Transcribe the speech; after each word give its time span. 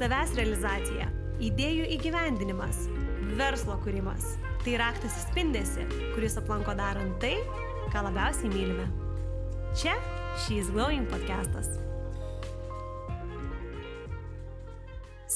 Savęs 0.00 0.30
realizacija, 0.32 1.10
idėjų 1.44 1.90
įgyvendinimas, 1.92 2.86
verslo 3.36 3.74
kūrimas- 3.82 4.30
tai 4.64 4.78
raktas 4.80 5.12
į 5.12 5.24
spindesi, 5.26 5.84
kuris 6.14 6.38
aplanko 6.40 6.72
darant 6.72 7.20
tai, 7.20 7.34
ką 7.92 8.06
labiausiai 8.08 8.48
mylime. 8.48 8.88
Čia 9.76 9.92
She's 10.40 10.72
Glowing 10.72 11.04
podcastas. 11.04 11.89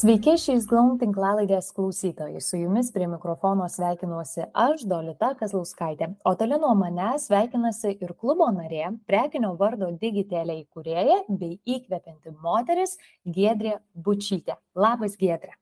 Sveiki, 0.04 0.34
šiais 0.36 0.66
Glaum 0.68 0.98
tinklalaidės 1.00 1.70
klausytojai. 1.72 2.42
Su 2.44 2.58
jumis 2.60 2.90
prie 2.92 3.06
mikrofono 3.08 3.64
sveikinuosi 3.72 4.42
aš, 4.52 4.82
Dolita 4.90 5.30
Kazlauskaitė. 5.38 6.10
O 6.28 6.34
toli 6.36 6.58
nuo 6.60 6.74
mane 6.76 7.14
sveikinasi 7.22 7.94
ir 8.04 8.12
klubo 8.20 8.50
narė, 8.52 8.90
prekinio 9.08 9.54
vardo 9.62 9.88
Digitelė 10.02 10.58
įkūrėja 10.58 11.16
bei 11.30 11.56
įkvepianti 11.78 12.34
moteris 12.44 12.98
Gedrė 13.24 13.78
Bučytė. 13.96 14.58
Labas, 14.76 15.16
Gedrė. 15.16 15.56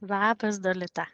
Labas, 0.00 0.56
Dolita. 0.64 1.04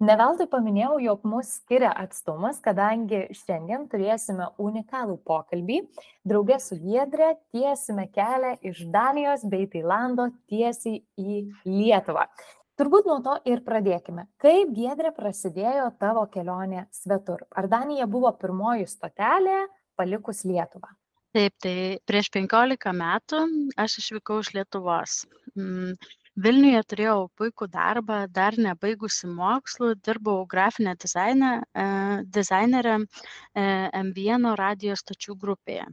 Neveltui 0.00 0.46
paminėjau, 0.48 0.94
jog 1.04 1.24
mus 1.28 1.48
skiria 1.58 1.90
atstumas, 2.00 2.56
kadangi 2.64 3.26
šiandien 3.36 3.82
turėsime 3.92 4.46
unikalų 4.56 5.18
pokalbį. 5.28 5.82
Draugė 6.24 6.56
su 6.64 6.78
Giedrė 6.80 7.34
tiesime 7.52 8.06
kelią 8.14 8.54
iš 8.64 8.80
Danijos 8.94 9.44
bei 9.52 9.66
Tailando 9.68 10.30
tiesiai 10.48 11.02
į 11.20 11.42
Lietuvą. 11.68 12.24
Turbūt 12.80 13.10
nuo 13.10 13.18
to 13.20 13.34
ir 13.44 13.60
pradėkime. 13.66 14.24
Kaip 14.40 14.72
Giedrė 14.72 15.12
prasidėjo 15.12 15.90
tavo 16.00 16.24
kelionė 16.32 16.86
svetur? 16.96 17.44
Ar 17.52 17.68
Danija 17.68 18.08
buvo 18.08 18.32
pirmoji 18.40 18.88
stotelė 18.88 19.66
palikus 20.00 20.46
Lietuvą? 20.48 20.94
Taip, 21.36 21.52
tai 21.60 21.74
prieš 22.08 22.32
15 22.40 22.96
metų 22.96 23.44
aš 23.84 24.00
išvykau 24.00 24.40
iš 24.40 24.54
Lietuvos. 24.56 25.20
Mm, 25.52 25.92
vilniuje 26.44 26.80
turėjau 26.92 27.20
puikų 27.40 27.66
darbą 27.74 28.18
dar 28.38 28.56
nebaigusi 28.66 29.28
mokslų 29.30 29.90
dirbau 30.08 30.44
grafine 30.54 30.94
dizaine 31.04 31.50
e, 31.60 31.86
dizainere 32.36 32.94
e, 33.00 33.64
M1 34.00 34.48
radijo 34.60 34.96
stočių 35.00 35.36
grupėje. 35.44 35.86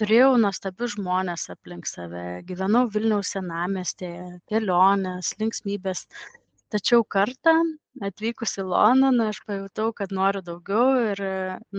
Turėjau 0.00 0.30
nuostabius 0.42 0.94
žmonės 0.96 1.48
aplink 1.54 1.88
save, 1.90 2.24
gyvenau 2.48 2.86
Vilniaus 2.94 3.32
senamestėje, 3.36 4.40
kelionės, 4.50 5.34
linksmybės. 5.42 6.06
Tačiau 6.72 7.04
kartą 7.16 7.56
atvykus 8.06 8.56
į 8.62 8.68
Londoną 8.70 9.28
aš 9.32 9.42
pajutau, 9.46 9.90
kad 10.00 10.14
noriu 10.14 10.42
daugiau 10.46 11.10
ir 11.10 11.24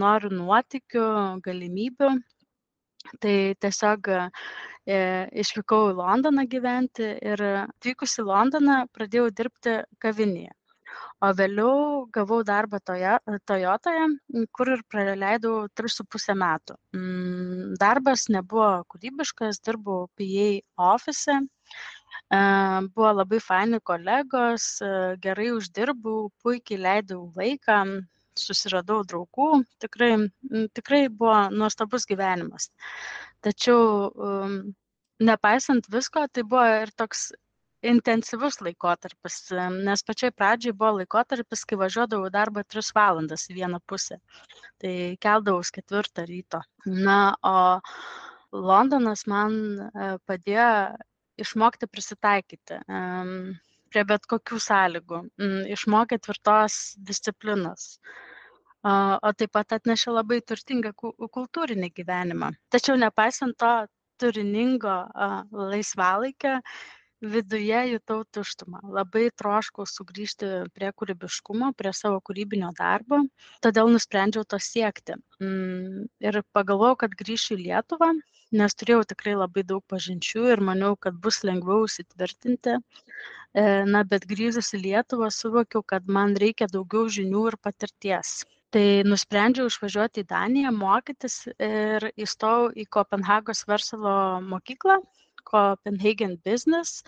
noriu 0.03 0.33
nuotikių, 0.35 1.07
galimybių 1.47 2.11
tai 3.19 3.55
tiesiog 3.59 4.09
e, 4.13 4.19
išvykau 4.87 5.91
į 5.91 5.97
Londoną 5.99 6.47
gyventi 6.49 7.11
ir 7.21 7.43
atvykus 7.67 8.17
į 8.21 8.25
Londoną 8.29 8.81
pradėjau 8.95 9.29
dirbti 9.29 9.77
kavinėje. 10.01 10.55
O 11.21 11.29
vėliau 11.37 11.73
gavau 12.15 12.41
darbą 12.47 12.79
toje, 12.89 13.13
Toyotoje, 13.49 14.05
kur 14.57 14.71
ir 14.75 14.81
praleidau 14.89 15.53
3,5 15.77 16.35
metų. 16.41 16.77
Mm, 16.97 17.75
darbas 17.83 18.25
nebuvo 18.35 18.69
kūrybiškas, 18.91 19.61
dirbau 19.67 20.07
PA 20.17 20.47
ofise, 20.95 21.37
e, 21.37 22.41
buvo 22.95 23.11
labai 23.19 23.41
faini 23.49 23.81
kolegos, 23.91 24.65
e, 24.81 24.91
gerai 25.27 25.51
uždirbau, 25.59 26.31
puikiai 26.41 26.81
leidau 26.87 27.21
laiką, 27.37 27.77
susiradau 28.41 29.03
draugų, 29.05 29.51
tikrai, 29.83 30.13
tikrai 30.73 31.03
buvo 31.21 31.37
nuostabus 31.53 32.09
gyvenimas. 32.09 32.71
Tačiau 33.45 34.11
um, 34.11 34.57
nepaisant 35.21 35.87
visko, 35.93 36.25
tai 36.33 36.43
buvo 36.43 36.65
ir 36.83 36.91
toks 36.97 37.31
intensyvus 37.81 38.59
laikotarpis, 38.61 39.37
nes 39.87 40.03
pačioj 40.05 40.31
pradžioj 40.37 40.75
buvo 40.77 40.99
laikotarpis, 40.99 41.63
kai 41.65 41.79
važiuodavau 41.81 42.29
darbą 42.33 42.63
3 42.75 42.91
valandas 42.97 43.47
į 43.49 43.57
vieną 43.57 43.79
pusę. 43.89 44.19
Tai 44.81 44.93
keldavau 45.25 45.65
ketvirtą 45.77 46.27
ryto. 46.29 46.61
Na, 46.85 47.33
o 47.41 47.55
Londonas 48.51 49.25
man 49.31 49.57
e, 49.79 50.11
padėjo 50.27 50.69
išmokti 51.41 51.87
prisitaikyti 51.89 52.81
prie 53.91 54.03
bet 54.07 54.27
kokių 54.29 54.59
sąlygų, 54.61 55.21
išmokė 55.73 56.19
tvirtos 56.23 56.75
disciplinos 57.09 57.95
o 58.83 59.33
taip 59.37 59.51
pat 59.57 59.75
atnešė 59.77 60.15
labai 60.15 60.39
turtingą 60.41 60.93
kultūrinį 60.97 61.91
gyvenimą. 61.99 62.51
Tačiau 62.73 62.97
nepaisant 62.97 63.57
to 63.61 63.73
turiningo 64.21 64.95
laisvalaikio, 65.51 66.59
viduje 67.21 67.81
jutau 67.91 68.23
tuštumą. 68.33 68.79
Labai 68.97 69.27
troškau 69.37 69.85
sugrįžti 69.85 70.47
prie 70.73 70.89
kūrybiškumo, 70.97 71.69
prie 71.77 71.91
savo 71.93 72.17
kūrybinio 72.25 72.71
darbo, 72.77 73.21
todėl 73.61 73.91
nusprendžiau 73.93 74.45
to 74.49 74.57
siekti. 74.57 75.17
Mm, 75.43 76.07
ir 76.25 76.41
pagalvojau, 76.57 76.97
kad 77.03 77.13
grįšiu 77.19 77.59
į 77.59 77.67
Lietuvą, 77.67 78.09
nes 78.57 78.77
turėjau 78.77 79.03
tikrai 79.13 79.35
labai 79.37 79.65
daug 79.73 79.85
pažinčių 79.93 80.47
ir 80.55 80.65
maniau, 80.71 80.97
kad 80.97 81.19
bus 81.21 81.43
lengviau 81.45 81.85
įsitvirtinti. 81.85 82.79
E, 83.53 83.67
na, 83.85 84.01
bet 84.01 84.25
grįžus 84.25 84.73
į 84.73 84.81
Lietuvą 84.87 85.29
suvokiau, 85.29 85.85
kad 85.85 86.09
man 86.09 86.33
reikia 86.41 86.71
daugiau 86.73 87.05
žinių 87.19 87.51
ir 87.51 87.61
patirties 87.61 88.41
tai 88.71 89.03
nusprendžiau 89.07 89.67
išvažiuoti 89.69 90.23
į 90.23 90.29
Daniją 90.29 90.71
mokytis 90.75 91.41
ir 91.59 92.07
įstojau 92.25 92.69
į 92.79 92.85
Kopenhagos 92.95 93.65
verslo 93.67 94.13
mokyklą, 94.47 95.01
Copenhagen 95.51 96.37
Business, 96.45 97.03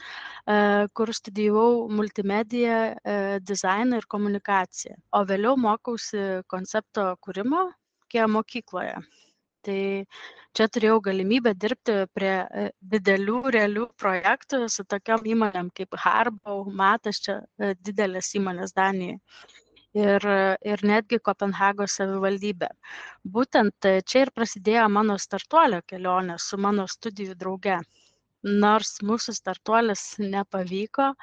e, 0.47 0.87
kur 0.97 1.13
studijavau 1.15 1.87
multimediją, 1.99 2.77
e, 3.13 3.17
dizainą 3.51 4.01
ir 4.01 4.07
komunikaciją. 4.15 4.97
O 5.15 5.23
vėliau 5.29 5.55
mokausi 5.67 6.23
koncepto 6.51 7.13
kūrimo 7.23 7.69
kia 8.11 8.27
mokykloje. 8.27 8.97
Tai 9.63 9.79
čia 10.57 10.65
turėjau 10.75 10.99
galimybę 11.07 11.53
dirbti 11.55 11.99
prie 12.17 12.35
e, 12.43 12.69
didelių 12.95 13.39
realių 13.55 13.87
projektų 14.03 14.65
su 14.67 14.83
tokiam 14.83 15.23
įmonėm 15.35 15.71
kaip 15.77 15.95
Harbau, 16.05 16.65
Matas, 16.83 17.23
čia 17.23 17.39
didelės 17.79 18.33
įmonės 18.41 18.75
Danijoje 18.75 19.21
ir, 19.97 20.25
ir 20.73 20.83
netgi 20.89 21.19
Kopenhagos 21.29 21.97
savivaldybė. 21.99 22.69
Būtent 23.35 23.89
čia 24.11 24.25
ir 24.25 24.31
prasidėjo 24.39 24.87
mano 24.97 25.17
startuolio 25.25 25.81
kelionė 25.87 26.39
su 26.47 26.59
mano 26.67 26.87
studijų 26.95 27.37
drauge. 27.43 27.79
Nors 28.43 28.97
mūsų 29.09 29.37
startuolis 29.37 30.03
nepavyko, 30.19 31.13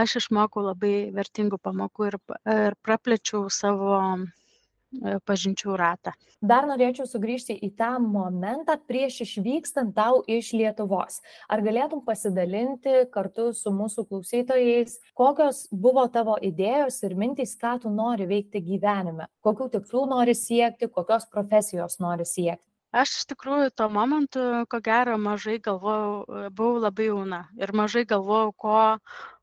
aš 0.00 0.16
išmokau 0.22 0.64
labai 0.70 0.94
vertingų 1.18 1.60
pamokų 1.68 2.08
ir, 2.12 2.18
ir 2.54 2.78
praplečiau 2.86 3.50
savo 3.52 3.98
E, 3.98 4.45
pažinčių 5.28 5.76
ratą. 5.78 6.12
Dar 6.44 6.66
norėčiau 6.68 7.06
sugrįžti 7.08 7.56
į 7.64 7.70
tą 7.78 7.94
momentą 8.02 8.76
prieš 8.88 9.22
išvykstant 9.24 9.94
tau 9.96 10.20
iš 10.28 10.52
Lietuvos. 10.52 11.22
Ar 11.48 11.64
galėtum 11.64 12.04
pasidalinti 12.04 13.06
kartu 13.12 13.48
su 13.56 13.72
mūsų 13.72 14.06
klausytojais, 14.10 14.98
kokios 15.16 15.64
buvo 15.72 16.04
tavo 16.12 16.36
idėjos 16.36 17.00
ir 17.08 17.16
mintys, 17.16 17.56
ką 17.56 17.78
tu 17.82 17.92
nori 17.92 18.28
veikti 18.28 18.60
gyvenime, 18.60 19.30
kokių 19.40 19.70
tikslų 19.78 20.06
nori 20.12 20.36
siekti, 20.36 20.90
kokios 20.92 21.28
profesijos 21.32 22.00
nori 22.04 22.28
siekti? 22.28 22.66
Aš 22.96 23.16
iš 23.18 23.24
tikrųjų 23.32 23.72
tuo 23.76 23.88
momentu, 23.92 24.42
ko 24.72 24.78
gero, 24.84 25.16
mažai 25.20 25.56
galvojau, 25.60 26.12
e, 26.22 26.44
buvau 26.56 26.84
labai 26.84 27.08
jauna 27.08 27.40
ir 27.60 27.72
mažai 27.76 28.04
galvojau, 28.08 28.52
ko, 28.64 28.76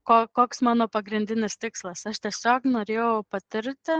ko, 0.09 0.17
koks 0.39 0.63
mano 0.65 0.87
pagrindinis 0.87 1.59
tikslas. 1.61 2.05
Aš 2.09 2.23
tiesiog 2.23 2.65
norėjau 2.65 3.11
patirti 3.29 3.97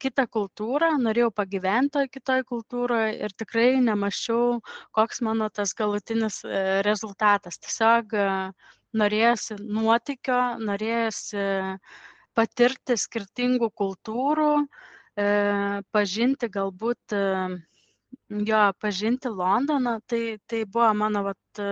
kitą 0.00 0.26
kultūrą, 0.36 0.90
norėjau 1.04 1.30
pagyventi 1.34 1.98
toj 1.98 2.08
kitoj 2.14 2.44
kultūroje 2.48 3.10
ir 3.26 3.34
tikrai 3.42 3.80
nemaščiau, 3.84 4.60
koks 4.96 5.20
mano 5.26 5.48
tas 5.52 5.74
galutinis 5.78 6.40
e, 6.44 6.62
rezultatas. 6.86 7.58
Tiesiog 7.62 8.14
e, 8.16 8.28
norėjusi 9.00 9.58
nuotikio, 9.60 10.38
norėjusi 10.70 11.44
patirti 12.38 12.96
skirtingų 13.04 13.70
kultūrų, 13.82 14.50
e, 14.64 15.28
pažinti 15.96 16.50
galbūt 16.56 17.18
jo, 18.50 18.64
pažinti 18.86 19.34
Londoną, 19.42 19.98
tai, 20.06 20.24
tai 20.46 20.64
buvo 20.64 20.90
mano 21.04 21.26
vat, 21.30 21.62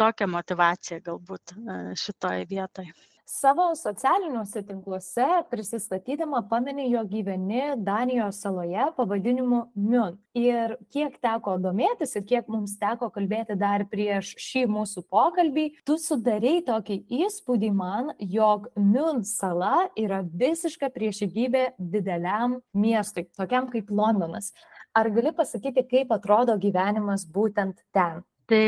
tokia 0.00 0.28
motivacija 0.28 1.00
galbūt 1.04 1.56
šitoje 2.00 2.46
vietoje. 2.50 3.11
Savo 3.32 3.70
socialiniuose 3.74 4.60
tinkluose 4.68 5.26
prisistatydama 5.50 6.42
pameni, 6.50 6.90
jog 6.92 7.06
gyveni 7.08 7.62
Danijos 7.80 8.42
saloje 8.42 8.84
pavadinimu 8.96 9.60
Mjön. 9.72 10.18
Ir 10.36 10.74
kiek 10.92 11.16
teko 11.24 11.54
domėtis 11.64 12.12
ir 12.20 12.26
kiek 12.28 12.50
mums 12.52 12.74
teko 12.82 13.08
kalbėti 13.14 13.56
dar 13.56 13.86
prieš 13.88 14.34
šį 14.36 14.66
mūsų 14.74 15.06
pokalbį, 15.08 15.64
tu 15.88 15.96
sudarei 15.96 16.60
tokį 16.66 16.98
įspūdį 17.22 17.72
man, 17.72 18.12
jog 18.20 18.68
Mjön 18.76 19.24
sala 19.24 19.88
yra 19.96 20.20
visiška 20.28 20.92
priešingybė 20.92 21.70
dideliam 21.80 22.60
miestui, 22.76 23.30
tokiam 23.32 23.72
kaip 23.72 23.88
Londonas. 23.88 24.52
Ar 24.92 25.08
gali 25.08 25.32
pasakyti, 25.32 25.88
kaip 25.88 26.12
atrodo 26.12 26.60
gyvenimas 26.60 27.24
būtent 27.24 27.80
ten? 27.96 28.20
Tai 28.52 28.64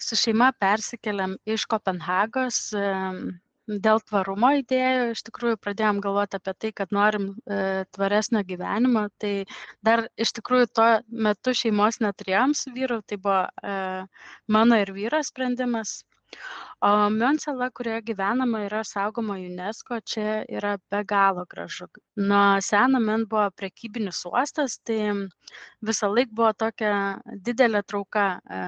su 0.00 0.16
šeima 0.16 0.54
persikeliam 0.56 1.36
iš 1.44 1.68
Kopenhagos 1.68 2.70
dėl 3.66 4.00
tvarumo 4.06 4.52
idėjų 4.60 5.12
iš 5.12 5.22
tikrųjų 5.28 5.58
pradėjom 5.62 6.00
galvoti 6.04 6.38
apie 6.38 6.54
tai, 6.64 6.72
kad 6.80 6.92
norim 6.94 7.28
e, 7.34 7.84
tvaresnio 7.96 8.42
gyvenimo. 8.46 9.06
Tai 9.22 9.32
dar 9.86 10.06
iš 10.16 10.34
tikrųjų 10.38 10.68
tuo 10.78 10.90
metu 11.28 11.54
šeimos 11.54 12.00
neturėjom 12.04 12.54
su 12.54 12.74
vyru, 12.76 13.00
tai 13.06 13.18
buvo 13.22 13.40
e, 13.46 13.78
mano 14.58 14.82
ir 14.82 14.92
vyro 14.94 15.22
sprendimas. 15.26 16.02
O 16.86 16.88
Mionsala, 17.10 17.68
kurioje 17.70 18.02
gyvenama, 18.08 18.64
yra 18.66 18.82
saugoma 18.84 19.36
UNESCO, 19.40 20.00
čia 20.12 20.40
yra 20.58 20.74
be 20.90 21.02
galo 21.12 21.44
gražu. 21.48 21.86
Nuo 22.30 22.60
seno 22.68 23.00
men 23.00 23.24
buvo 23.30 23.46
prekybinis 23.60 24.24
uostas, 24.30 24.78
tai 24.84 24.98
visą 25.90 26.10
laiką 26.12 26.34
buvo 26.40 26.52
tokia 26.64 26.94
didelė 27.48 27.82
trauka 27.86 28.26
e, 28.36 28.64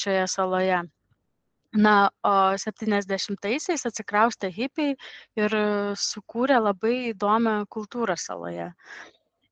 šioje 0.00 0.24
saloje 0.34 0.82
na 1.76 2.10
o 2.24 2.32
septyniasdešimtaisiais 2.56 3.84
atsikraustė 3.88 4.50
hipiai 4.52 4.96
ir 5.36 5.56
sukūrė 6.00 6.58
labai 6.62 6.94
įdomią 7.12 7.64
kultūrą 7.68 8.16
saloje. 8.16 8.72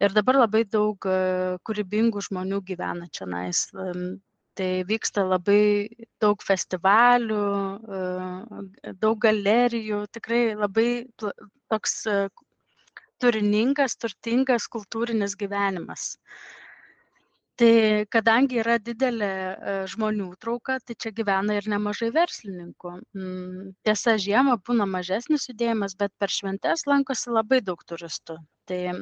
Ir 0.01 0.13
dabar 0.13 0.37
labai 0.43 0.65
daug 0.69 1.01
e, 1.09 1.57
kūrybingų 1.65 2.21
žmonių 2.29 2.61
gyvena 2.69 3.09
čia 3.13 3.29
nais. 3.29 3.67
Tai 4.57 4.69
vyksta 4.89 5.25
labai 5.25 5.89
daug 6.21 6.41
festivalių, 6.45 7.45
e, 7.97 8.93
daug 9.01 9.19
galerijų, 9.21 10.05
tikrai 10.13 10.55
labai 10.57 11.07
toks 11.69 12.07
e, 12.13 12.29
turiningas, 13.21 13.97
turtingas 13.97 14.69
kultūrinis 14.69 15.37
gyvenimas 15.41 16.17
tai 17.61 18.05
kadangi 18.13 18.61
yra 18.61 18.77
didelė 18.83 19.29
e, 19.33 19.75
žmonių 19.93 20.29
trauka 20.43 20.77
tai 20.85 20.97
čia 21.03 21.13
gyvena 21.17 21.57
ir 21.57 21.69
nemažai 21.73 22.11
verslininkų. 22.15 22.93
Mm, 23.17 23.71
tiesa 23.87 24.17
žiemą 24.21 24.59
būna 24.67 24.87
mažesnis 24.91 25.49
judėjimas 25.51 25.97
bet 26.01 26.13
per 26.21 26.33
šventes 26.33 26.85
lankosi 26.91 27.33
labai 27.33 27.63
daug 27.65 27.81
turistų. 27.89 28.37
Tai 28.69 28.81
e, 28.93 28.97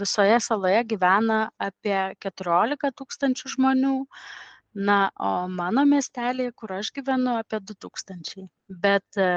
visoje 0.00 0.40
saloje 0.44 0.82
gyvena 0.94 1.40
apie 1.68 1.98
keturiolika 2.24 2.92
tūkstančių 2.96 3.54
žmonių. 3.56 3.96
Na 4.88 4.98
o 5.18 5.48
mano 5.50 5.82
miestelyje 5.88 6.52
kur 6.54 6.76
aš 6.76 6.92
gyvenu 6.96 7.38
apie 7.40 7.58
du 7.64 7.74
tūkstančiai. 7.84 8.46
Bet 8.68 9.20
e, 9.20 9.30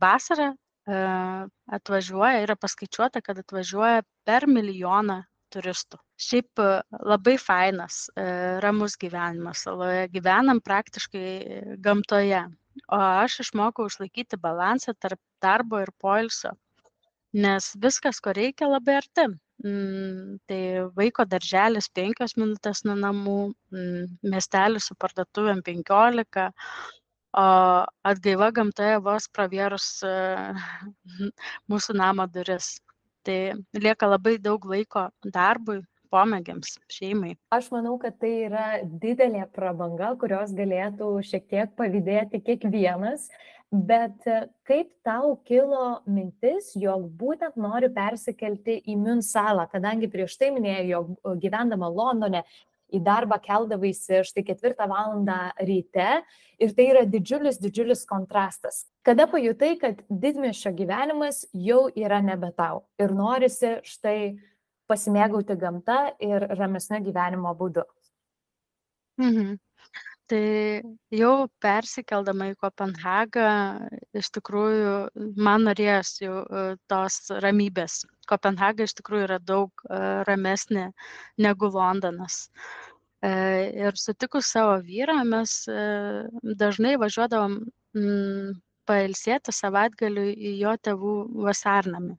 vasarą 0.00 0.54
atvažiuoja 0.86 2.44
yra 2.44 2.54
paskaičiuota 2.62 3.18
kad 3.26 3.40
atvažiuoja 3.42 4.04
per 4.28 4.46
milijoną 4.46 5.24
turistų. 5.50 5.98
Šiaip 6.16 6.60
e, 6.62 6.66
labai 7.10 7.36
fainas, 7.40 8.06
e, 8.16 8.26
ramus 8.64 8.96
gyvenimas 9.00 9.64
saloje, 9.66 10.06
gyvenam 10.14 10.62
praktiškai 10.64 11.26
gamtoje. 11.84 12.44
O 12.92 13.00
aš 13.00 13.40
išmokau 13.44 13.88
išlaikyti 13.90 14.38
balansą 14.40 14.94
tarp 15.00 15.20
darbo 15.44 15.80
ir 15.80 15.92
poilsio, 16.00 16.52
nes 17.44 17.70
viskas, 17.82 18.20
ko 18.24 18.32
reikia, 18.36 18.68
labai 18.72 18.98
arti. 19.00 19.26
Mm, 19.64 20.36
tai 20.48 20.60
vaiko 20.96 21.24
darželis 21.24 21.88
5 21.98 22.36
minutės 22.40 22.84
nuo 22.84 22.96
namų, 23.00 23.38
mm, 23.72 24.18
miestelis 24.32 24.88
su 24.90 24.96
parduotuvėm 25.00 25.62
15, 25.68 26.48
o 27.40 27.46
atgaiva 28.10 28.50
gamtoje 28.58 29.00
vos 29.04 29.28
pravėrus 29.32 29.88
mūsų 31.72 31.96
namo 32.00 32.28
duris 32.32 32.74
tai 33.26 33.38
lieka 33.74 34.06
labai 34.06 34.36
daug 34.38 34.64
laiko 34.70 35.08
darbui, 35.36 35.80
pomėgiams, 36.12 36.76
šeimai. 36.92 37.34
Aš 37.54 37.70
manau, 37.74 37.96
kad 38.02 38.18
tai 38.22 38.32
yra 38.46 38.66
didelė 38.86 39.46
prabanga, 39.54 40.14
kurios 40.20 40.54
galėtų 40.56 41.10
šiek 41.26 41.46
tiek 41.50 41.74
pavydėti 41.78 42.42
kiekvienas, 42.46 43.28
bet 43.70 44.22
kaip 44.68 44.92
tau 45.06 45.34
kilo 45.48 46.00
mintis, 46.06 46.70
jog 46.78 47.08
būtent 47.18 47.58
nori 47.58 47.90
persikelti 47.92 48.78
į 48.86 48.96
Münsalą, 49.02 49.66
kadangi 49.72 50.10
prieš 50.12 50.38
tai 50.40 50.52
minėjau, 50.54 50.86
jog 50.92 51.42
gyvendama 51.42 51.90
Londone 51.90 52.44
į 52.94 53.00
darbą 53.02 53.38
keldavaisi 53.42 54.22
štai 54.26 54.44
ketvirtą 54.46 54.86
valandą 54.90 55.38
ryte 55.58 56.20
ir 56.62 56.74
tai 56.76 56.88
yra 56.92 57.04
didžiulis, 57.08 57.58
didžiulis 57.62 58.04
kontrastas. 58.08 58.84
Kada 59.06 59.26
pajutai, 59.30 59.74
kad 59.80 60.02
didmiešio 60.10 60.72
gyvenimas 60.76 61.44
jau 61.52 61.86
yra 61.94 62.22
nebe 62.24 62.52
tau 62.56 62.84
ir 63.02 63.14
norisi 63.14 63.78
štai 63.86 64.36
pasimėgauti 64.90 65.56
gamta 65.60 66.00
ir 66.22 66.46
ramesnio 66.58 67.00
gyvenimo 67.04 67.52
būdu. 67.58 67.84
Mhm. 69.22 69.56
Tai 70.26 70.82
jau 71.14 71.46
persikeldama 71.62 72.48
į 72.50 72.56
Kopenhagą, 72.58 73.50
iš 74.18 74.30
tikrųjų, 74.34 74.94
man 75.46 75.68
norėjosi 75.68 76.24
jau 76.24 76.40
e, 76.42 76.64
tos 76.90 77.20
ramybės. 77.44 78.00
Kopenhaga 78.26 78.88
iš 78.88 78.96
tikrųjų 78.98 79.28
yra 79.28 79.38
daug 79.38 79.84
e, 79.86 80.00
ramesnė 80.26 80.88
negu 81.46 81.70
Londonas. 81.70 82.40
E, 83.22 83.30
ir 83.86 84.02
sutikus 84.02 84.50
savo 84.50 84.80
vyrą, 84.88 85.20
mes 85.30 85.60
dažnai 86.64 86.96
važiuodavom 86.98 87.60
pailsėti 88.86 89.54
savaitgaliu 89.54 90.26
į 90.34 90.56
jo 90.58 90.74
tėvų 90.88 91.16
vasarnamį 91.46 92.18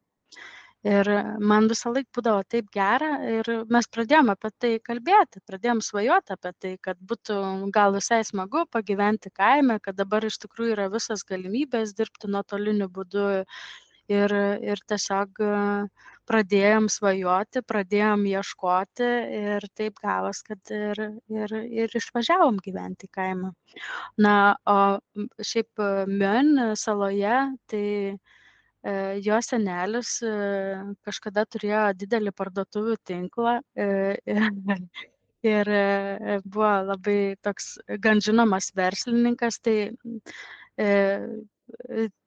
ir 0.86 1.10
man 1.52 1.68
visąlaik 1.72 2.08
būdavo 2.16 2.44
taip 2.54 2.70
gera 2.74 3.10
ir 3.32 3.50
mes 3.74 3.88
pradėjom 3.96 4.30
apie 4.34 4.52
tai 4.64 4.72
kalbėti 4.90 5.42
pradėjom 5.50 5.82
svajot 5.82 6.34
apie 6.36 6.52
tai 6.62 6.74
kad 6.88 7.00
būtų 7.12 7.40
gal 7.74 7.96
visai 7.98 8.22
smagu 8.28 8.66
pagyventi 8.72 9.32
kaime 9.34 9.80
kad 9.82 9.98
dabar 9.98 10.26
iš 10.26 10.38
tikrųjų 10.46 10.78
yra 10.78 10.88
visos 10.94 11.26
galimybės 11.26 11.96
dirbti 11.98 12.32
nuotoliniu 12.32 12.90
būdu. 13.00 13.28
Ir 14.08 14.32
ir 14.64 14.80
tiesiog 14.88 15.42
pradėjom 16.32 16.86
svajoti 16.88 17.60
pradėjom 17.68 18.22
ieškoti 18.30 19.10
ir 19.40 19.66
taip 19.76 20.00
gavos 20.00 20.40
kad 20.48 20.72
ir 20.72 21.02
ir 21.28 21.56
ir 21.82 21.98
išvažiavom 22.00 22.62
gyventi 22.64 23.10
į 23.10 23.12
kaimą. 23.20 23.52
Na 24.24 24.38
o 24.64 24.80
šiaip 25.44 25.84
mion 26.08 26.56
saloje 26.80 27.36
tai 27.68 27.84
E, 28.16 28.37
jo 29.24 29.40
senelis 29.42 30.22
e, 30.24 30.32
kažkada 31.08 31.46
turėjo 31.46 31.84
didelį 31.98 32.34
parduotuvių 32.38 32.96
tinklą 33.10 33.58
e, 33.76 33.88
ir 35.54 35.72
buvo 36.46 36.72
labai 36.92 37.20
toks 37.42 37.78
gan 38.04 38.22
žinomas 38.22 38.72
verslininkas, 38.76 39.60
tai 39.64 39.92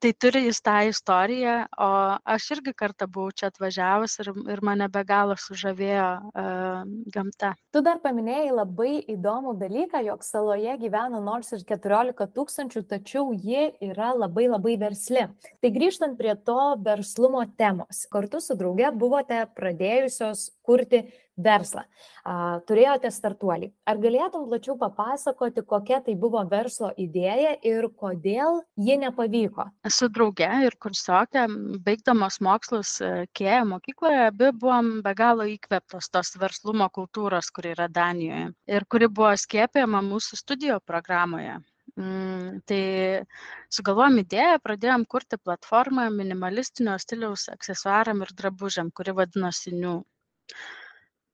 tai 0.01 0.13
turi 0.21 0.45
jis 0.47 0.61
tą 0.65 0.77
istoriją, 0.89 1.55
o 1.81 1.91
aš 2.35 2.51
irgi 2.57 2.75
kartą 2.77 3.07
buvau 3.11 3.33
čia 3.33 3.49
atvažiavus 3.51 4.19
ir, 4.23 4.31
ir 4.53 4.63
mane 4.67 4.89
be 4.93 5.03
galo 5.07 5.37
sužavėjo 5.39 6.09
uh, 6.29 6.83
gamta. 7.15 7.55
Tu 7.73 7.83
dar 7.85 8.01
paminėjai 8.03 8.51
labai 8.53 8.93
įdomų 9.15 9.55
dalyką, 9.61 10.03
jog 10.07 10.25
saloje 10.27 10.77
gyvena 10.83 11.23
nors 11.25 11.53
ir 11.57 11.65
14 11.69 12.29
tūkstančių, 12.37 12.85
tačiau 12.91 13.33
ji 13.33 13.71
yra 13.91 14.13
labai 14.17 14.49
labai 14.51 14.77
versli. 14.81 15.27
Tai 15.61 15.73
grįžtant 15.75 16.19
prie 16.21 16.35
to 16.45 16.61
verslumo 16.85 17.45
temos, 17.61 18.05
kartu 18.13 18.43
su 18.45 18.57
drauge 18.61 18.93
buvote 18.97 19.45
pradėjusios 19.57 20.51
kurti 20.71 21.03
verslą. 21.41 21.85
Turėjote 22.69 23.11
startuolį. 23.13 23.71
Ar 23.89 24.01
galėtum 24.03 24.47
plačiau 24.51 24.77
papasakoti, 24.81 25.65
kokia 25.67 26.01
tai 26.05 26.15
buvo 26.21 26.43
verslo 26.51 26.91
idėja 27.01 27.57
ir 27.67 27.89
kodėl 27.97 28.61
ji 28.77 28.99
nepavyko? 29.01 29.71
Su 29.89 30.11
drauge 30.13 30.51
ir 30.67 30.77
kursiokė, 30.85 31.47
baigdamos 31.87 32.41
mokslus 32.45 32.99
e, 33.01 33.11
Kėja 33.37 33.65
mokykloje, 33.69 34.29
abi 34.29 34.53
buvom 34.53 34.93
be 35.05 35.15
galo 35.17 35.49
įkvėptos 35.49 36.11
tos 36.13 36.35
verslumo 36.41 36.91
kultūros, 36.93 37.51
kuri 37.55 37.75
yra 37.75 37.89
Danijoje 37.89 38.51
ir 38.77 38.89
kuri 38.93 39.09
buvo 39.09 39.33
skiepėjama 39.41 40.05
mūsų 40.13 40.41
studijų 40.45 40.81
programoje. 40.87 41.59
Mm, 41.99 42.61
tai 42.71 42.83
sugalvojom 43.75 44.21
idėją, 44.23 44.61
pradėjom 44.63 45.05
kurti 45.11 45.41
platformą 45.43 46.07
minimalistinio 46.15 46.95
stiliaus 47.03 47.49
aksesuaram 47.53 48.23
ir 48.25 48.31
drabužiam, 48.39 48.93
kuri 48.95 49.17
vadinosi 49.17 49.75
New 49.75 50.05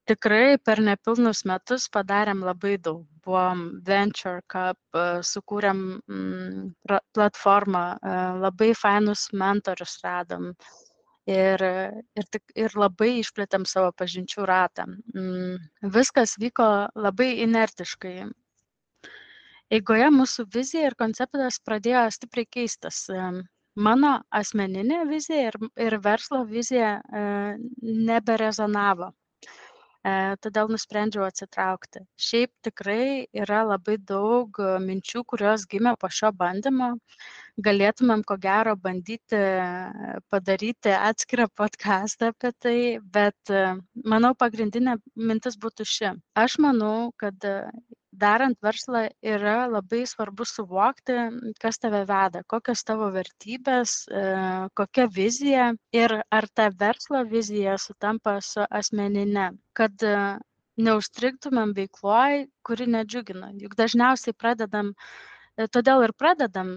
tikrai 0.06 0.56
per 0.62 0.80
nepilnus 0.88 1.42
metus 1.50 1.88
padarėm 1.92 2.44
labai 2.46 2.76
daug. 2.78 3.04
Buvom 3.26 3.62
Venture 3.82 4.38
Cup, 4.46 4.78
e, 4.94 5.04
sukūrėm 5.26 5.80
mm, 5.98 6.66
platformą, 7.16 7.80
e, 7.98 8.18
labai 8.44 8.68
fainus 8.78 9.24
mentorius 9.34 9.96
radom 10.04 10.52
ir, 11.26 11.64
ir, 12.14 12.28
tik, 12.30 12.44
ir 12.54 12.76
labai 12.78 13.16
išplėtėm 13.24 13.66
savo 13.66 13.90
pažinčių 13.98 14.46
ratą. 14.46 14.86
Mm, 15.14 15.58
viskas 15.96 16.36
vyko 16.38 16.68
labai 16.94 17.32
inertiškai. 17.42 18.28
Eigoje 19.74 20.10
mūsų 20.14 20.46
vizija 20.54 20.86
ir 20.86 20.94
konceptas 20.94 21.58
pradėjo 21.66 22.06
stipriai 22.14 22.46
keistas. 22.46 23.02
E, 23.76 23.80
mano 23.88 24.12
asmeninė 24.40 25.04
vizija 25.10 25.52
ir, 25.52 25.60
ir 25.88 25.98
verslo 26.08 26.44
vizija 26.48 26.96
e, 26.98 27.22
neberezonavo 27.82 29.12
todėl 30.38 30.68
nusprendžiau 30.70 31.24
atsitraukti. 31.26 32.04
Šiaip 32.14 32.52
tikrai 32.62 33.26
yra 33.34 33.64
labai 33.66 33.96
daug 33.98 34.54
minčių, 34.84 35.24
kurios 35.26 35.64
gimė 35.66 35.96
po 35.98 36.10
šio 36.18 36.30
bandymo. 36.30 36.92
Galėtumėm, 37.66 38.22
ko 38.28 38.36
gero, 38.38 38.76
bandyti 38.76 39.40
padaryti 40.30 40.94
atskirą 40.94 41.48
podcastą 41.60 42.30
apie 42.30 42.52
tai, 42.60 42.76
bet 43.02 43.54
manau, 44.04 44.34
pagrindinė 44.38 44.98
mintis 45.16 45.58
būtų 45.58 45.88
ši. 45.96 46.14
Aš 46.38 46.58
manau, 46.62 47.10
kad 47.18 47.48
darant 48.20 48.56
verslą 48.64 49.02
yra 49.34 49.56
labai 49.70 50.02
svarbu 50.08 50.46
suvokti, 50.48 51.16
kas 51.62 51.78
tave 51.82 52.02
veda, 52.08 52.42
kokios 52.52 52.82
tavo 52.88 53.08
vertybės, 53.14 53.94
e, 54.08 54.24
kokia 54.80 55.06
vizija 55.18 55.68
ir 55.96 56.16
ar 56.38 56.48
ta 56.54 56.68
verslo 56.82 57.22
vizija 57.30 57.76
sutampa 57.82 58.38
su 58.42 58.64
asmeninė, 58.80 59.50
kad 59.76 60.06
e, 60.06 60.16
neužstrigtumėm 60.88 61.72
veikloj, 61.76 62.46
kuri 62.66 62.88
nedžiugina. 62.96 63.52
Juk 63.62 63.76
dažniausiai 63.78 64.36
pradedam, 64.36 64.92
e, 65.56 65.68
todėl 65.72 66.08
ir 66.08 66.16
pradedam 66.16 66.76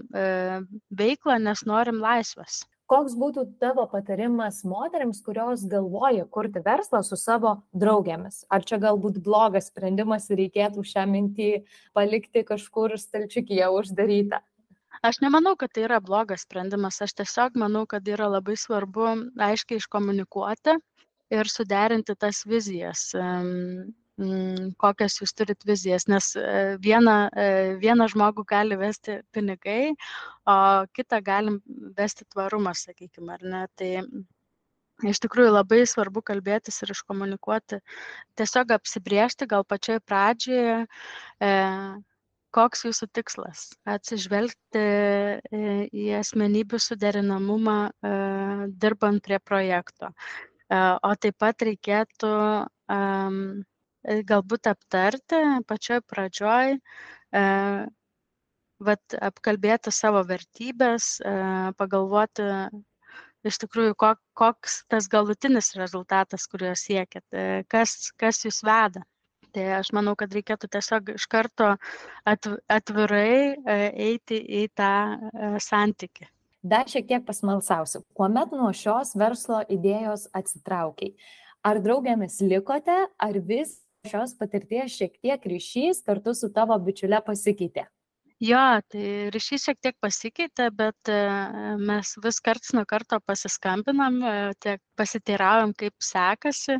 veiklą, 1.02 1.40
nes 1.48 1.66
norim 1.68 2.00
laisvės. 2.04 2.62
Koks 2.90 3.12
būtų 3.14 3.44
tavo 3.62 3.84
patarimas 3.86 4.64
moteriams, 4.66 5.20
kurios 5.22 5.60
galvoja 5.70 6.24
kurti 6.26 6.58
verslą 6.64 7.04
su 7.06 7.14
savo 7.14 7.52
draugėmis? 7.82 8.40
Ar 8.50 8.64
čia 8.66 8.80
galbūt 8.82 9.20
blogas 9.22 9.68
sprendimas 9.70 10.26
ir 10.30 10.40
reikėtų 10.42 10.82
šią 10.92 11.04
mintį 11.12 11.50
palikti 11.94 12.42
kažkur 12.48 12.96
stalčiukyje 12.98 13.68
uždarytą? 13.76 14.40
Aš 15.06 15.20
nemanau, 15.22 15.54
kad 15.56 15.70
tai 15.70 15.86
yra 15.86 16.00
blogas 16.02 16.42
sprendimas. 16.48 16.98
Aš 17.06 17.14
tiesiog 17.22 17.54
manau, 17.62 17.84
kad 17.86 18.10
yra 18.10 18.26
labai 18.26 18.58
svarbu 18.58 19.06
aiškiai 19.38 19.78
iškomunikuoti 19.78 20.74
ir 21.38 21.52
suderinti 21.54 22.18
tas 22.18 22.42
vizijas. 22.42 23.06
Mm, 24.20 24.74
kokias 24.80 25.14
jūs 25.16 25.32
turit 25.32 25.62
vizijas, 25.64 26.04
nes 26.10 26.34
e, 26.36 26.42
vieną, 26.84 27.14
e, 27.32 27.44
vieną 27.80 28.04
žmogų 28.12 28.42
gali 28.50 28.76
vesti 28.76 29.16
pinigai, 29.32 29.94
o 30.44 30.56
kitą 30.92 31.22
galim 31.24 31.56
vesti 31.96 32.26
tvarumas, 32.34 32.82
sakykime, 32.88 33.38
ar 33.38 33.46
ne. 33.54 33.62
Tai 33.80 33.88
iš 35.08 35.22
tikrųjų 35.24 35.54
labai 35.54 35.78
svarbu 35.88 36.20
kalbėtis 36.32 36.82
ir 36.84 36.92
iškomunikuoti, 36.92 37.78
tiesiog 38.36 38.76
apsibriežti 38.76 39.48
gal 39.48 39.64
pačioj 39.64 40.02
pradžioje, 40.04 40.76
e, 41.40 41.54
koks 42.52 42.84
jūsų 42.90 43.08
tikslas- 43.16 43.64
atsižvelgti 43.96 44.84
e, 44.84 45.72
į 45.96 46.06
asmenybių 46.20 46.82
suderinamumą 46.90 47.80
dirbant 48.84 49.24
prie 49.24 49.40
projekto. 49.40 50.12
O 50.70 51.16
taip 51.18 51.34
pat 51.42 51.62
reikėtų 51.66 52.28
um, 52.94 53.64
galbūt 54.04 54.70
aptarti 54.70 55.40
pačioj 55.68 56.00
pradžioj, 56.08 56.76
e, 56.76 57.42
vat, 58.80 59.16
apkalbėti 59.30 59.92
savo 59.92 60.22
vertybės, 60.28 61.18
e, 61.20 61.34
pagalvoti 61.76 62.46
iš 63.44 63.60
tikrųjų, 63.62 63.94
koks 64.36 64.82
tas 64.92 65.08
galutinis 65.08 65.72
rezultatas, 65.76 66.44
kurio 66.50 66.74
siekit, 66.76 67.24
kas, 67.72 68.10
kas 68.20 68.44
jūs 68.44 68.60
veda. 68.66 69.04
Tai 69.50 69.64
aš 69.80 69.90
manau, 69.96 70.12
kad 70.14 70.30
reikėtų 70.30 70.68
tiesiog 70.70 71.14
iš 71.16 71.24
karto 71.26 71.72
atvirai 72.28 73.56
eiti 73.90 74.38
į 74.60 74.66
tą 74.78 74.92
santyki. 75.58 76.28
Dar 76.60 76.84
šiek 76.92 77.06
tiek 77.08 77.24
pasmalsausiu, 77.24 78.02
kuomet 78.14 78.52
nuo 78.52 78.68
šios 78.76 79.14
verslo 79.16 79.62
idėjos 79.72 80.26
atsitraukiai, 80.36 81.14
ar 81.64 81.80
draugėmis 81.80 82.36
likote, 82.44 82.96
ar 83.08 83.38
vis 83.48 83.78
šios 84.08 84.34
patirties 84.38 84.96
šiek 84.96 85.16
tiek 85.20 85.46
ryšys 85.52 86.04
kartu 86.06 86.34
su 86.34 86.48
tavo 86.54 86.76
bičiule 86.80 87.20
pasikeitė? 87.26 87.86
Jo, 88.40 88.80
tai 88.88 89.28
ryšys 89.34 89.66
šiek 89.68 89.80
tiek 89.84 89.96
pasikeitė, 90.00 90.70
bet 90.72 91.10
e, 91.12 91.16
mes 91.76 92.14
vis 92.24 92.38
karts 92.40 92.72
nuo 92.72 92.86
karto 92.88 93.18
pasiskambinam, 93.28 94.16
e, 94.24 94.32
tiek 94.64 94.80
pasiteiraujam, 94.96 95.74
kaip 95.76 95.92
sekasi, 96.00 96.78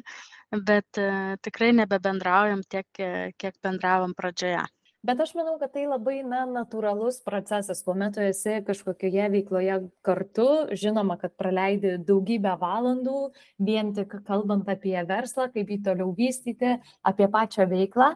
bet 0.71 1.01
e, 1.03 1.11
tikrai 1.45 1.75
nebebendraujam 1.83 2.65
tiek, 2.65 2.89
kiek 3.37 3.61
bendravom 3.61 4.17
pradžioje. 4.17 4.65
Bet 5.01 5.21
aš 5.25 5.31
manau, 5.33 5.55
kad 5.57 5.71
tai 5.73 5.87
labai 5.89 6.19
na, 6.29 6.43
natūralus 6.45 7.23
procesas, 7.25 7.79
kuomet 7.87 8.19
tu 8.19 8.21
esi 8.21 8.59
kažkokioje 8.67 9.31
veikloje 9.33 9.79
kartu, 10.05 10.49
žinoma, 10.77 11.17
kad 11.23 11.33
praleidi 11.41 11.95
daugybę 12.05 12.53
valandų 12.61 13.31
vien 13.65 13.95
tik 13.97 14.19
kalbant 14.27 14.69
apie 14.69 14.99
verslą, 15.09 15.49
kaip 15.55 15.73
jį 15.73 15.81
toliau 15.89 16.13
vystyti, 16.19 16.75
apie 17.01 17.31
pačią 17.33 17.65
veiklą, 17.71 18.11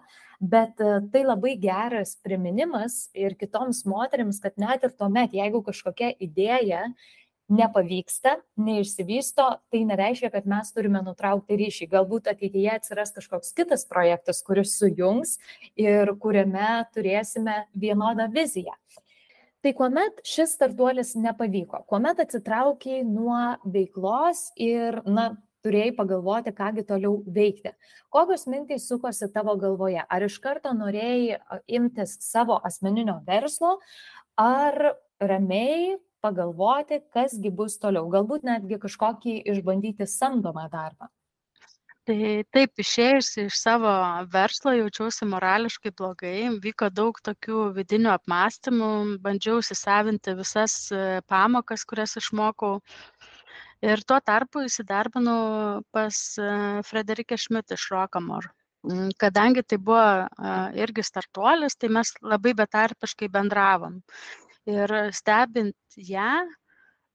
bet 0.44 0.84
e, 0.84 0.98
tai 1.08 1.24
labai 1.24 1.54
geras 1.62 2.18
priminimas 2.20 3.06
ir 3.16 3.32
kitoms 3.40 3.86
moteriams, 3.88 4.42
kad 4.44 4.60
net 4.60 4.84
ir 4.84 4.92
tuomet, 4.92 5.32
jeigu 5.32 5.64
kažkokia 5.64 6.12
idėja 6.20 6.84
nepavyksta, 7.52 8.38
neišsivysto, 8.56 9.46
tai 9.70 9.82
nereiškia, 9.88 10.30
kad 10.32 10.46
mes 10.48 10.72
turime 10.72 11.02
nutraukti 11.04 11.58
ryšį. 11.60 11.88
Galbūt 11.92 12.30
ateityje 12.32 12.72
atsiras 12.78 13.12
kažkoks 13.16 13.52
kitas 13.56 13.84
projektas, 13.88 14.40
kuris 14.46 14.76
sujungs 14.78 15.36
ir 15.76 16.14
kuriame 16.20 16.84
turėsime 16.96 17.64
vienodą 17.76 18.30
viziją. 18.32 18.76
Tai 19.64 19.72
kuomet 19.76 20.20
šis 20.28 20.58
startuolis 20.58 21.14
nepavyko, 21.16 21.86
kuomet 21.88 22.18
atsitraukiai 22.20 23.04
nuo 23.08 23.56
veiklos 23.64 24.50
ir, 24.60 25.00
na, 25.08 25.30
turėjai 25.64 25.94
pagalvoti, 25.96 26.52
kągi 26.52 26.84
toliau 26.84 27.22
veikti. 27.32 27.72
Kokios 28.12 28.44
mintys 28.52 28.84
sukosi 28.90 29.30
tavo 29.32 29.54
galvoje? 29.60 30.02
Ar 30.04 30.26
iš 30.26 30.36
karto 30.44 30.74
norėjai 30.76 31.38
imtis 31.80 32.18
savo 32.20 32.58
asmeninio 32.68 33.22
verslo, 33.24 33.78
ar 34.36 34.98
ramiai 35.22 35.94
pagalvoti, 36.24 37.02
kasgi 37.14 37.52
bus 37.60 37.76
toliau, 37.82 38.08
galbūt 38.12 38.48
netgi 38.48 38.80
kažkokį 38.86 39.42
išbandyti 39.54 40.08
samdomą 40.08 40.66
darbą. 40.72 41.10
Tai 42.04 42.16
taip, 42.52 42.72
išėjusi 42.82 43.46
iš 43.48 43.56
savo 43.56 43.90
verslo 44.32 44.74
jaučiausi 44.76 45.24
morališkai 45.24 45.92
blogai, 45.96 46.50
vyko 46.60 46.90
daug 46.92 47.16
tokių 47.24 47.70
vidinių 47.78 48.10
apmąstymų, 48.12 48.90
bandžiau 49.24 49.62
įsisavinti 49.62 50.34
visas 50.36 50.74
e, 50.92 51.22
pamokas, 51.32 51.86
kurias 51.88 52.12
išmokau. 52.20 52.74
Ir 53.84 54.04
tuo 54.04 54.20
tarpu 54.20 54.66
įsidarbinau 54.66 55.80
pas 55.96 56.20
e, 56.36 56.50
Frederikę 56.84 57.40
Šmit 57.40 57.72
iš 57.72 57.88
Rokamor. 57.96 58.50
Mm, 58.84 59.16
kadangi 59.24 59.64
tai 59.64 59.80
buvo 59.80 60.04
e, 60.04 60.54
irgi 60.84 61.08
startuolis, 61.08 61.80
tai 61.80 61.88
mes 61.88 62.12
labai 62.20 62.52
betarpiškai 62.60 63.32
bendravom 63.32 64.02
ir 64.70 64.92
stebint 65.12 65.98
ją 66.10 66.44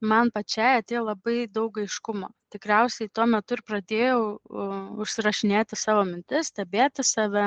man 0.02 0.32
pačiai 0.32 0.80
atėjo 0.80 1.04
labai 1.10 1.46
daug 1.52 1.78
aiškumo. 1.82 2.30
Tikriausiai 2.54 3.12
tuo 3.14 3.26
metu 3.30 3.58
ir 3.58 3.64
pradėjau 3.68 4.20
užsirašinėti 5.04 5.78
savo 5.78 6.06
mintis 6.08 6.52
stebėti 6.54 7.06
save. 7.06 7.46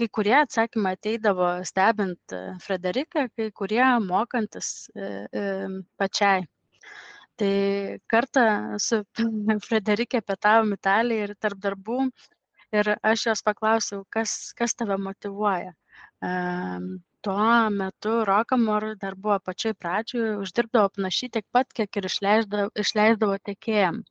Kai 0.00 0.06
kurie 0.16 0.36
atsakymai 0.38 0.94
ateidavo 0.96 1.48
stebint 1.66 2.32
e, 2.32 2.38
Frederiką, 2.62 3.26
kai 3.36 3.48
kurie 3.52 3.82
mokantis 4.04 4.88
e, 4.94 5.08
e, 5.40 5.42
pačiai. 6.00 6.46
Tai 7.40 7.50
kartą 8.08 8.44
su 8.80 9.02
Frederikė 9.66 10.22
pietavom 10.22 10.72
Italiją 10.78 11.26
ir 11.26 11.34
tarp 11.42 11.60
darbų 11.66 11.98
ir 12.78 12.94
aš 13.02 13.26
jos 13.26 13.44
paklausiau, 13.44 14.06
kas, 14.14 14.54
kas 14.56 14.78
tave 14.78 14.96
motivuoja 14.96 15.74
tuo 17.20 17.70
metu 17.70 18.12
Rokamor 18.24 18.86
dar 19.00 19.14
buvo 19.14 19.38
pačioj 19.44 19.74
pradžioj, 19.84 20.28
uždirbdavo 20.42 20.92
panašiai 20.96 21.32
tiek 21.36 21.46
pat, 21.52 21.72
kiek 21.76 21.96
ir 22.00 22.08
išleisdavo, 22.10 22.70
išleisdavo 22.84 23.38
tiekėjam. 23.48 24.02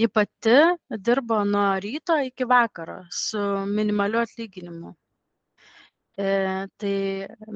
Ji 0.00 0.08
pati 0.08 0.56
dirbo 1.06 1.42
nuo 1.44 1.68
ryto 1.84 2.16
iki 2.26 2.48
vakaro 2.48 2.98
su 3.12 3.40
minimaliu 3.78 4.22
atlyginimu. 4.22 4.94
E, 6.22 6.30
tai 6.80 6.96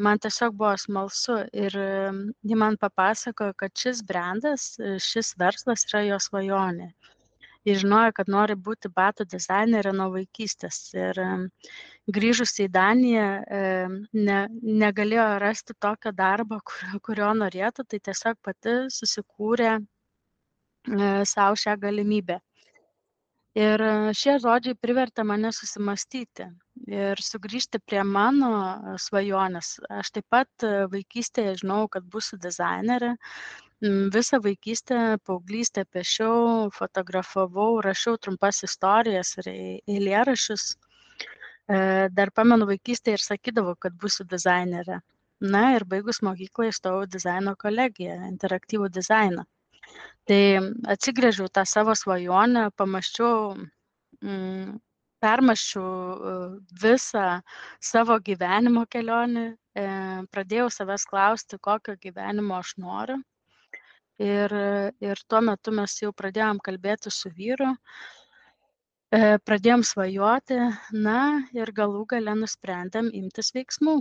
man 0.07 0.21
tiesiog 0.25 0.55
buvo 0.61 0.77
smalsu 0.81 1.39
ir 1.65 1.77
ji 2.51 2.61
man 2.63 2.77
papasakojo, 2.81 3.57
kad 3.63 3.73
šis 3.85 4.03
brandas, 4.11 4.69
šis 5.09 5.35
verslas 5.41 5.85
yra 5.91 6.05
jos 6.07 6.29
svajonė. 6.31 6.91
Ji 7.67 7.75
žinojo, 7.83 8.13
kad 8.15 8.29
nori 8.31 8.55
būti 8.69 8.91
batų 8.95 9.27
dizainerė 9.33 9.91
nuo 9.97 10.07
vaikystės. 10.13 10.77
Ir 10.95 11.19
grįžusi 12.17 12.67
į 12.69 12.73
Daniją 12.77 13.27
ne, 14.29 14.41
negalėjo 14.83 15.27
rasti 15.43 15.75
tokio 15.83 16.13
darbo, 16.15 16.61
kurio, 16.71 17.01
kurio 17.09 17.33
norėtų, 17.41 17.87
tai 17.91 17.99
tiesiog 18.09 18.39
pati 18.47 18.77
susikūrė 18.95 19.73
e, 19.75 19.81
savo 21.27 21.59
šią 21.59 21.75
galimybę. 21.83 22.39
Ir 23.57 23.81
šie 24.13 24.37
žodžiai 24.45 24.77
privertė 24.77 25.25
mane 25.25 25.49
susimastyti 25.57 26.45
ir 26.93 27.23
sugrįžti 27.25 27.81
prie 27.81 28.03
mano 28.05 28.51
svajonės. 29.01 29.79
Aš 29.89 30.11
taip 30.13 30.27
pat 30.31 30.67
vaikystėje 30.93 31.63
žinau, 31.63 31.87
kad 31.89 32.05
būsiu 32.05 32.37
dizainerė 32.39 33.15
Visą 33.85 34.39
vaikystę, 34.41 35.19
paauglystę 35.25 35.83
piešiau, 35.85 36.71
fotografavau, 36.73 37.83
rašiau 37.85 38.17
trumpas 38.17 38.63
istorijas 38.65 39.35
ir 39.43 39.51
eilėrašius. 39.53 40.65
E, 41.69 42.09
dar 42.21 42.33
pamenu 42.33 42.65
vaikystėje 42.71 43.19
ir 43.19 43.25
sakydavau, 43.25 43.75
kad 43.77 43.93
būsiu 44.01 44.25
dizainerė. 44.31 44.97
Na 45.53 45.63
ir 45.77 45.85
baigus 45.85 46.23
mokyklą 46.25 46.71
įstojau 46.71 47.05
dizaino 47.17 47.53
kolegiją, 47.61 48.17
interaktyvų 48.31 48.89
dizainą. 48.97 49.45
Tai 50.25 50.41
atsigrėžiau 50.97 51.53
tą 51.53 51.67
savo 51.69 51.93
svajonę, 51.95 52.71
pamaščiau, 52.81 53.55
mm, 54.23 54.75
permaščiau 55.21 55.85
e, 55.85 56.35
visą 56.87 57.29
savo 57.93 58.17
gyvenimo 58.31 58.89
kelionę, 58.89 59.47
e, 59.77 59.87
pradėjau 60.33 60.73
savęs 60.81 61.05
klausti, 61.13 61.61
kokio 61.61 62.01
gyvenimo 62.01 62.63
aš 62.65 62.79
noriu. 62.81 63.21
Ir, 64.23 64.53
ir 65.05 65.21
tuo 65.29 65.43
metu 65.45 65.73
mes 65.77 65.99
jau 66.01 66.09
pradėjom 66.17 66.61
kalbėti 66.65 67.13
su 67.13 67.29
vyru, 67.37 67.69
e, 69.13 69.37
pradėjom 69.45 69.85
svajoti, 69.85 70.57
na 70.97 71.21
ir 71.53 71.73
galų 71.77 72.07
gale 72.15 72.37
nusprendėm 72.41 73.11
imtis 73.13 73.53
veiksmų, 73.53 73.99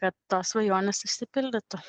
kad 0.00 0.16
tos 0.32 0.54
svajonės 0.54 1.04
išsipildytų. 1.04 1.82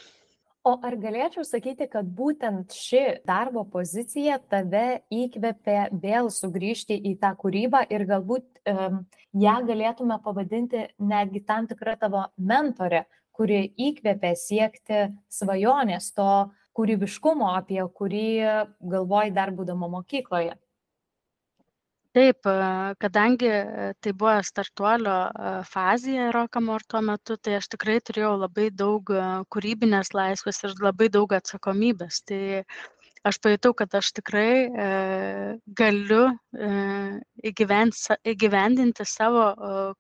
O 0.67 0.74
ar 0.83 0.98
galėčiau 1.00 1.45
sakyti, 1.48 1.88
kad 1.88 2.07
būtent 2.17 2.74
ši 2.75 3.21
darbo 3.24 3.63
pozicija 3.71 4.41
tave 4.51 5.00
įkvėpė 5.07 5.77
vėl 6.03 6.27
sugrįžti 6.36 6.98
į 7.00 7.13
tą 7.21 7.31
kūrybą 7.39 7.86
ir 7.88 8.03
galbūt 8.09 8.59
um, 8.67 9.05
ją 9.39 9.55
galėtume 9.69 10.19
pavadinti 10.25 10.83
netgi 11.00 11.45
tam 11.48 11.69
tikrą 11.69 11.95
tavo 12.01 12.25
mentorę, 12.36 13.05
kuri 13.31 13.69
įkvėpė 13.88 14.33
siekti 14.36 15.05
svajonės 15.31 16.12
to 16.19 16.29
kūrybiškumo, 16.79 17.51
apie 17.59 17.83
kurį 18.00 18.25
galvoji 18.95 19.36
dar 19.38 19.53
būdama 19.59 19.91
mokykloje? 20.00 20.57
taip 22.17 22.48
kadangi 23.03 23.50
tai 24.01 24.13
buvo 24.21 24.38
startuolio 24.45 25.17
fazėje 25.69 26.29
rokamor 26.33 26.83
tuo 26.89 27.01
metu 27.05 27.38
tai 27.38 27.59
aš 27.59 27.69
tikrai 27.75 28.00
turėjau 28.01 28.31
labai 28.43 28.69
daug 28.83 29.12
kūrybinės 29.53 30.13
laisvės 30.17 30.63
ir 30.65 30.74
labai 30.81 31.09
daug 31.13 31.36
atsakomybės 31.38 32.24
tai 32.31 32.63
aš 33.29 33.39
pajutau 33.43 33.75
kad 33.77 33.93
aš 34.00 34.12
tikrai 34.19 34.51
e, 34.86 34.88
galiu 35.81 36.24
e, 36.55 36.71
įgyvendinti 37.51 39.05
savo 39.05 39.45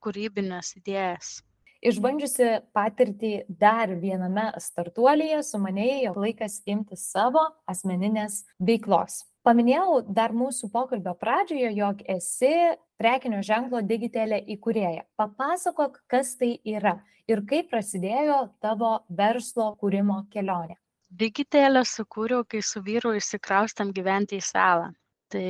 kūrybines 0.01 0.73
idėjas 0.79 1.35
Išbandžiusi 1.79 2.47
patirtį 2.75 3.31
dar 3.47 3.93
viename 4.01 4.49
startuolyje, 4.59 5.39
sumanėjai, 5.47 6.01
jog 6.09 6.17
laikas 6.25 6.57
imtis 6.67 7.05
savo 7.13 7.45
asmeninės 7.71 8.41
veiklos. 8.59 9.21
Paminėjau 9.47 10.01
dar 10.11 10.35
mūsų 10.35 10.67
pokalbio 10.73 11.13
pradžioje, 11.15 11.71
jog 11.77 12.03
esi 12.11 12.51
prekinio 12.99 13.39
ženklo 13.47 13.79
digitelė 13.87 14.41
įkūrėja. 14.57 15.05
Papasakok, 15.15 16.01
kas 16.11 16.35
tai 16.41 16.57
yra 16.67 16.97
ir 17.31 17.45
kaip 17.47 17.71
prasidėjo 17.71 18.41
tavo 18.59 18.97
verslo 19.07 19.71
kūrimo 19.79 20.25
kelionė. 20.33 20.75
Digitelę 21.09 21.85
sukūriau, 21.87 22.43
kai 22.43 22.59
su 22.61 22.83
vyru 22.85 23.15
įsikraustam 23.17 23.95
gyventi 23.95 24.37
į 24.37 24.45
salą. 24.45 24.91
Tai 25.29 25.49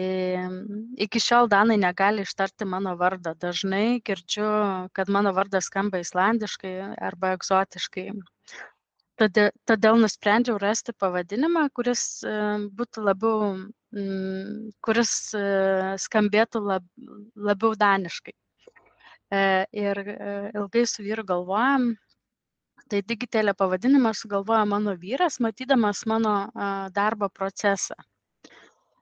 iki 0.99 1.21
šiol 1.23 1.47
Danai 1.51 1.77
negali 1.79 2.25
ištarti 2.27 2.65
mano 2.67 2.97
vardą. 2.99 3.31
Dažnai 3.39 4.01
girdžiu, 4.03 4.47
kad 4.91 5.11
mano 5.15 5.31
vardas 5.37 5.69
skamba 5.71 6.01
islandiškai 6.03 6.73
arba 7.09 7.31
egzotiškai. 7.37 8.09
Todėl, 9.19 9.49
todėl 9.67 10.01
nusprendžiau 10.01 10.59
rasti 10.63 10.95
pavadinimą, 11.03 11.63
kuris 11.75 12.03
būtų 12.81 13.05
labiau, 13.07 13.53
kuris 14.87 15.15
skambėtų 16.07 16.63
lab, 16.67 16.91
labiau 17.49 17.73
daniškai. 17.79 18.35
E, 19.29 19.41
ir 19.77 19.99
e, 20.03 20.29
ilgai 20.57 20.85
su 20.89 21.03
vyru 21.05 21.23
galvojam, 21.31 21.91
tai 22.91 23.03
digitelė 23.11 23.53
pavadinimą 23.55 24.15
sugalvojo 24.17 24.63
mano 24.71 24.95
vyras, 25.03 25.39
matydamas 25.45 26.07
mano 26.09 26.39
darbo 26.95 27.29
procesą 27.29 27.95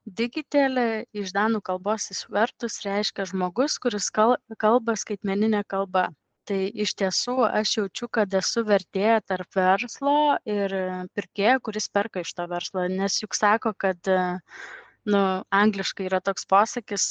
Digitelė 0.07 1.03
iš 1.11 1.33
danų 1.35 1.59
kalbos 1.67 2.05
išvertus 2.13 2.77
reiškia 2.85 3.25
žmogus, 3.27 3.73
kuris 3.83 4.05
kalba 4.15 4.93
skaitmeninė 4.95 5.65
kalba. 5.67 6.03
Tai 6.47 6.59
iš 6.83 6.93
tiesų 7.01 7.33
aš 7.43 7.73
jaučiu, 7.77 8.07
kad 8.17 8.35
esu 8.39 8.61
vertėja 8.63 9.17
tarp 9.27 9.57
verslo 9.59 10.37
ir 10.47 10.75
pirkėjo, 11.11 11.57
kuris 11.67 11.89
perka 11.91 12.23
iš 12.23 12.31
to 12.37 12.45
verslo. 12.47 12.85
Nes 12.87 13.17
juk 13.19 13.35
sako, 13.35 13.73
kad 13.75 13.99
nu, 14.07 15.23
angliškai 15.59 16.07
yra 16.07 16.21
toks 16.23 16.47
posakis, 16.47 17.09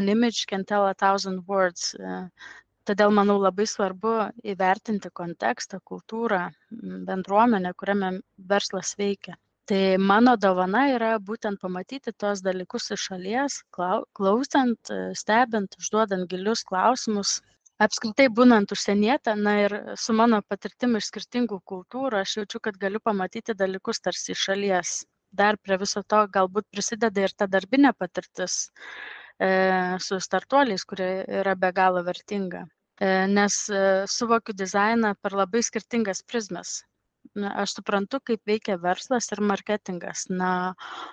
an 0.00 0.08
image 0.08 0.46
can 0.48 0.64
tell 0.64 0.88
a 0.88 0.94
thousand 0.94 1.44
words. 1.44 1.92
Todėl 2.88 3.12
manau 3.12 3.36
labai 3.42 3.68
svarbu 3.68 4.14
įvertinti 4.54 5.12
kontekstą, 5.12 5.82
kultūrą, 5.84 6.46
bendruomenę, 7.12 7.74
kuriame 7.76 8.14
verslas 8.54 8.94
veikia 8.96 9.36
tai 9.68 9.82
mano 10.10 10.36
dovana 10.40 10.86
yra 10.94 11.10
būtent 11.30 11.60
pamatyti 11.60 12.14
tuos 12.16 12.40
dalykus 12.44 12.90
iš 12.96 13.10
šalies 13.10 13.60
klausant 14.16 14.92
stebint 15.22 15.76
užduodant 15.82 16.28
gilius 16.30 16.64
klausimus 16.70 17.38
apskritai 17.84 18.26
būnant 18.38 18.72
užsieniete 18.74 19.34
na 19.40 19.52
ir 19.64 19.74
su 20.04 20.14
mano 20.20 20.40
patirtim 20.52 20.96
iš 21.00 21.10
skirtingų 21.10 21.58
kultūrų 21.72 22.20
aš 22.20 22.32
jaučiu 22.40 22.60
kad 22.64 22.80
galiu 22.84 23.00
pamatyti 23.10 23.54
dalykus 23.60 24.02
tarsi 24.06 24.34
iš 24.34 24.46
šalies. 24.48 24.94
Dar 25.40 25.58
prie 25.62 25.76
viso 25.82 26.02
to 26.12 26.24
galbūt 26.34 26.66
prisideda 26.74 27.26
ir 27.26 27.34
ta 27.36 27.46
darbinė 27.54 27.92
patirtis 28.02 28.56
e, 28.66 29.50
su 30.06 30.18
startuoliais, 30.26 30.86
kurie 30.88 31.10
yra 31.42 31.54
be 31.54 31.70
galo 31.80 32.02
vertinga. 32.06 32.64
E, 32.98 33.10
nes 33.38 33.60
e, 33.68 33.82
suvokiu 34.16 34.56
dizainą 34.62 35.12
per 35.22 35.36
labai 35.42 35.62
skirtingas 35.70 36.24
prizmes 36.32 36.78
na 37.42 37.52
aš 37.62 37.76
suprantu 37.78 38.20
kaip 38.30 38.50
veikia 38.50 38.76
verslas 38.82 39.30
ir 39.34 39.42
marketingas. 39.50 40.26
Na 40.30 40.50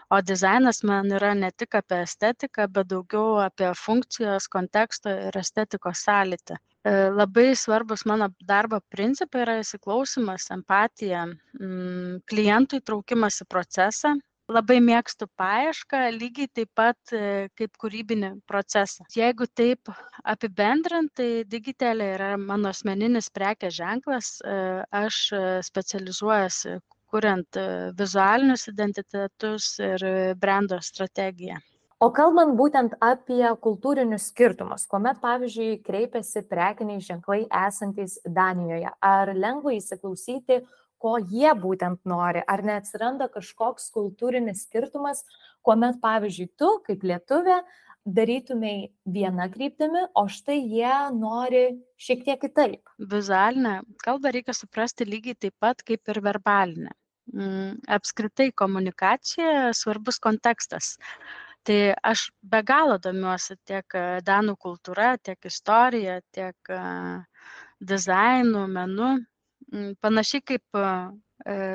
o 0.10 0.22
dizainas 0.22 0.84
man 0.90 1.12
yra 1.18 1.34
ne 1.38 1.52
tik 1.52 1.78
apie 1.82 2.02
estetiką 2.06 2.68
bet 2.78 2.92
daugiau 2.94 3.42
apie 3.46 3.72
funkcijos 3.86 4.50
konteksto 4.58 5.14
ir 5.30 5.40
estetikos 5.42 6.06
sąlytį. 6.08 6.60
E, 6.86 6.94
labai 7.20 7.48
svarbūs 7.58 8.06
mano 8.10 8.30
darbo 8.54 8.82
principai 8.94 9.46
yra 9.46 9.60
įsiklausymas 9.64 10.52
empatija 10.58 11.26
mm, 11.28 12.24
klientų 12.30 12.82
įtraukimas 12.82 13.42
į 13.42 13.50
procesą 13.56 14.16
labai 14.52 14.78
mėgstu 14.84 15.28
paiešką 15.40 16.02
lygiai 16.16 16.50
taip 16.54 16.70
pat 16.78 17.14
e, 17.14 17.50
kaip 17.58 17.78
kūrybinį 17.82 18.32
procesą 18.50 19.06
jeigu 19.16 19.48
taip 19.58 19.90
apibendrint 20.24 21.14
tai 21.18 21.30
digitelė 21.50 22.12
yra 22.18 22.32
mano 22.38 22.70
asmeninis 22.74 23.32
prekės 23.34 23.78
ženklas 23.80 24.36
e, 24.42 24.58
aš 25.04 25.22
e, 25.34 25.44
specializuojuosi 25.66 26.78
kuriant 27.16 27.58
vizualinius 27.96 28.66
identitetus 28.68 29.76
ir 29.80 30.04
brendo 30.42 30.82
strategiją. 30.84 31.62
O 32.04 32.10
kalbant 32.12 32.58
būtent 32.60 32.98
apie 33.00 33.46
kultūrinius 33.64 34.26
skirtumus, 34.34 34.84
kuomet, 34.90 35.22
pavyzdžiui, 35.22 35.78
kreipiasi 35.86 36.44
prekiniai 36.50 37.00
ženklai 37.06 37.46
esantys 37.62 38.18
Danijoje, 38.26 38.92
ar 39.00 39.32
lengva 39.32 39.78
įsiklausyti, 39.78 40.60
ko 41.06 41.20
jie 41.22 41.54
būtent 41.62 42.02
nori, 42.10 42.42
ar 42.42 42.66
neatsiranda 42.66 43.30
kažkoks 43.34 43.92
kultūrinis 43.94 44.66
skirtumas, 44.66 45.22
kuomet, 45.66 46.00
pavyzdžiui, 46.02 46.50
tu 46.58 46.72
kaip 46.88 47.06
lietuvė 47.06 47.60
darytumai 48.06 48.92
vieną 49.10 49.48
kryptimį, 49.54 50.04
o 50.18 50.26
štai 50.30 50.58
jie 50.62 50.94
nori 51.18 51.64
šiek 52.02 52.22
tiek 52.26 52.42
kitaip. 52.42 52.94
Vizualinę 53.14 53.80
kalbą 54.06 54.34
reikia 54.34 54.54
suprasti 54.54 55.08
lygiai 55.10 55.38
taip 55.46 55.56
pat 55.62 55.82
kaip 55.86 56.14
ir 56.14 56.22
verbalinę. 56.26 56.94
Mm, 57.34 57.80
apskritai 57.90 58.52
komunikacija 58.54 59.74
svarbus 59.74 60.22
kontekstas. 60.22 60.96
Tai 61.66 61.78
aš 62.06 62.28
be 62.46 62.62
galo 62.62 63.00
domiuosi 63.02 63.58
tiek 63.66 63.98
danų 64.26 64.54
kultūra, 64.62 65.16
tiek 65.18 65.50
istorija, 65.50 66.20
tiek 66.38 66.76
dizainu, 67.82 68.68
menu. 68.70 69.16
Mm, 69.74 69.96
panašiai 70.04 70.44
kaip 70.46 70.78
e, 70.78 70.90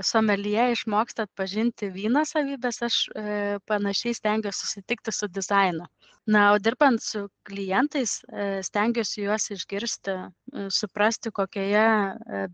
someljė 0.07 0.67
išmoksta 0.75 1.25
atpažinti 1.27 1.89
vyno 1.95 2.23
savybes, 2.29 2.79
aš 2.87 2.99
e, 3.19 3.25
panašiai 3.71 4.15
stengiuosi 4.19 4.63
susitikti 4.67 5.15
su 5.15 5.29
dizainu. 5.39 5.89
Na, 6.31 6.45
o 6.55 6.61
dirbant 6.63 7.03
su 7.03 7.25
klientais, 7.49 8.21
e, 8.31 8.47
stengiuosi 8.67 9.25
juos 9.25 9.49
išgirsti, 9.57 10.17
suprasti, 10.77 11.33
kokioje 11.35 11.85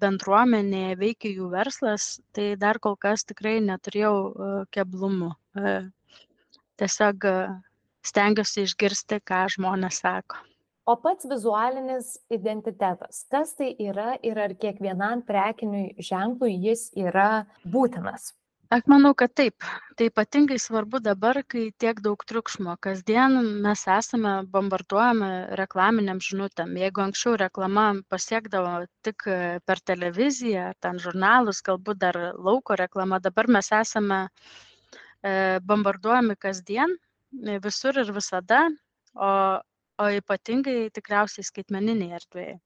bendruomenėje 0.01 0.97
veikia 1.03 1.35
jų 1.37 1.51
verslas, 1.53 2.09
tai 2.37 2.49
dar 2.61 2.81
kol 2.81 2.97
kas 2.97 3.27
tikrai 3.29 3.59
neturėjau 3.69 4.67
keblumų. 4.73 5.33
Tiesiog 6.81 7.29
stengiuosi 8.07 8.69
išgirsti, 8.69 9.21
ką 9.27 9.47
žmonės 9.57 10.05
sako. 10.05 10.45
O 10.87 10.95
pats 11.03 11.27
vizualinis 11.27 12.13
identitetas, 12.31 13.25
kas 13.35 13.57
tai 13.59 13.73
yra 13.83 14.13
ir 14.23 14.39
ar 14.39 14.53
kiekvienam 14.55 15.25
prekiniui 15.27 16.05
ženklui 16.09 16.53
jis 16.63 16.93
yra 16.95 17.31
būtinas? 17.67 18.29
Aš 18.71 18.87
manau, 18.91 19.11
kad 19.19 19.35
taip. 19.39 19.67
Tai 19.99 20.07
ypatingai 20.11 20.61
svarbu 20.63 21.01
dabar, 21.03 21.39
kai 21.51 21.65
tiek 21.83 21.99
daug 22.07 22.23
triukšmo. 22.31 22.77
Kasdien 22.87 23.35
mes 23.67 23.83
esame 23.97 24.37
bombarduojami 24.55 25.29
reklaminiam 25.59 26.23
žinutėm. 26.29 26.79
Jeigu 26.79 27.03
anksčiau 27.09 27.35
reklama 27.43 27.89
pasiekdavo 28.11 28.87
tik 29.07 29.27
per 29.67 29.83
televiziją, 29.91 30.73
ten 30.83 31.03
žurnalus, 31.03 31.67
galbūt 31.67 32.03
dar 32.07 32.23
lauko 32.35 32.79
reklama, 32.79 33.23
dabar 33.23 33.51
mes 33.59 33.71
esame 33.75 34.25
e, 34.27 35.59
bombarduojami 35.63 36.39
kasdien, 36.39 36.99
visur 37.71 38.03
ir 38.03 38.11
visada, 38.19 38.69
o, 39.15 39.31
o 40.03 40.09
ypatingai 40.21 40.79
tikriausiai 40.99 41.47
skaitmeniniai 41.51 42.17
erdvėje 42.21 42.57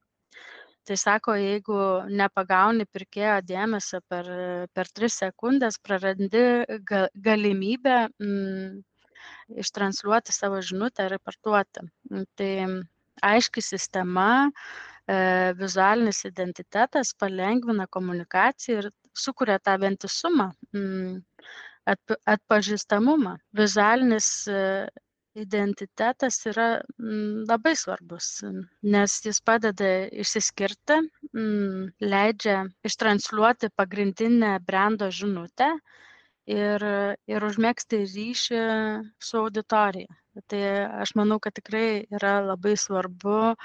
tai 0.90 0.96
sako 0.98 1.34
jeigu 1.38 1.80
nepagauni 2.20 2.86
pirkėjo 2.90 3.40
dėmesio 3.46 4.00
per 4.10 4.30
per 4.74 4.88
tris 4.98 5.18
sekundes 5.22 5.78
prarandi 5.86 6.44
ga 6.90 7.02
galimybę 7.26 7.96
mm, 8.08 8.80
ištransliuoti 9.62 10.34
savo 10.34 10.60
žinutę 10.70 11.06
ir. 11.12 11.84
Mm, 12.10 12.24
tai 12.38 12.50
aiški 13.30 13.62
sistema, 13.62 14.28
e, 15.06 15.18
vizualinis 15.60 16.24
identitetas 16.28 17.12
palengvina 17.22 17.86
komunikaciją 17.98 18.82
ir 18.82 18.90
sukuria 19.24 19.58
tą 19.58 19.76
vientisumą, 19.84 20.48
mm, 20.74 21.20
atpažįstamumą. 22.34 23.36
Vizualinis 23.62 24.30
e, 24.48 24.64
identitetas 25.38 26.40
yra 26.50 26.68
mm, 26.98 27.46
labai 27.48 27.74
svarbus, 27.78 28.28
nes 28.82 29.16
jis 29.24 29.40
padeda 29.46 29.90
išsiskirti, 30.24 30.98
mm, 31.34 31.84
leidžia 32.02 32.64
ištransliuoti 32.90 33.70
pagrindinę 33.76 34.56
brendo 34.66 35.10
žinutę 35.10 35.70
ir, 36.50 36.86
ir 37.30 37.46
užmėgsti 37.50 38.02
ryšį 38.06 38.64
su 39.22 39.40
auditorija. 39.44 40.10
Tai 40.48 40.60
aš 41.02 41.16
manau, 41.18 41.40
kad 41.42 41.56
tikrai 41.56 42.06
yra 42.14 42.38
labai 42.44 42.76
svarbu 42.78 43.56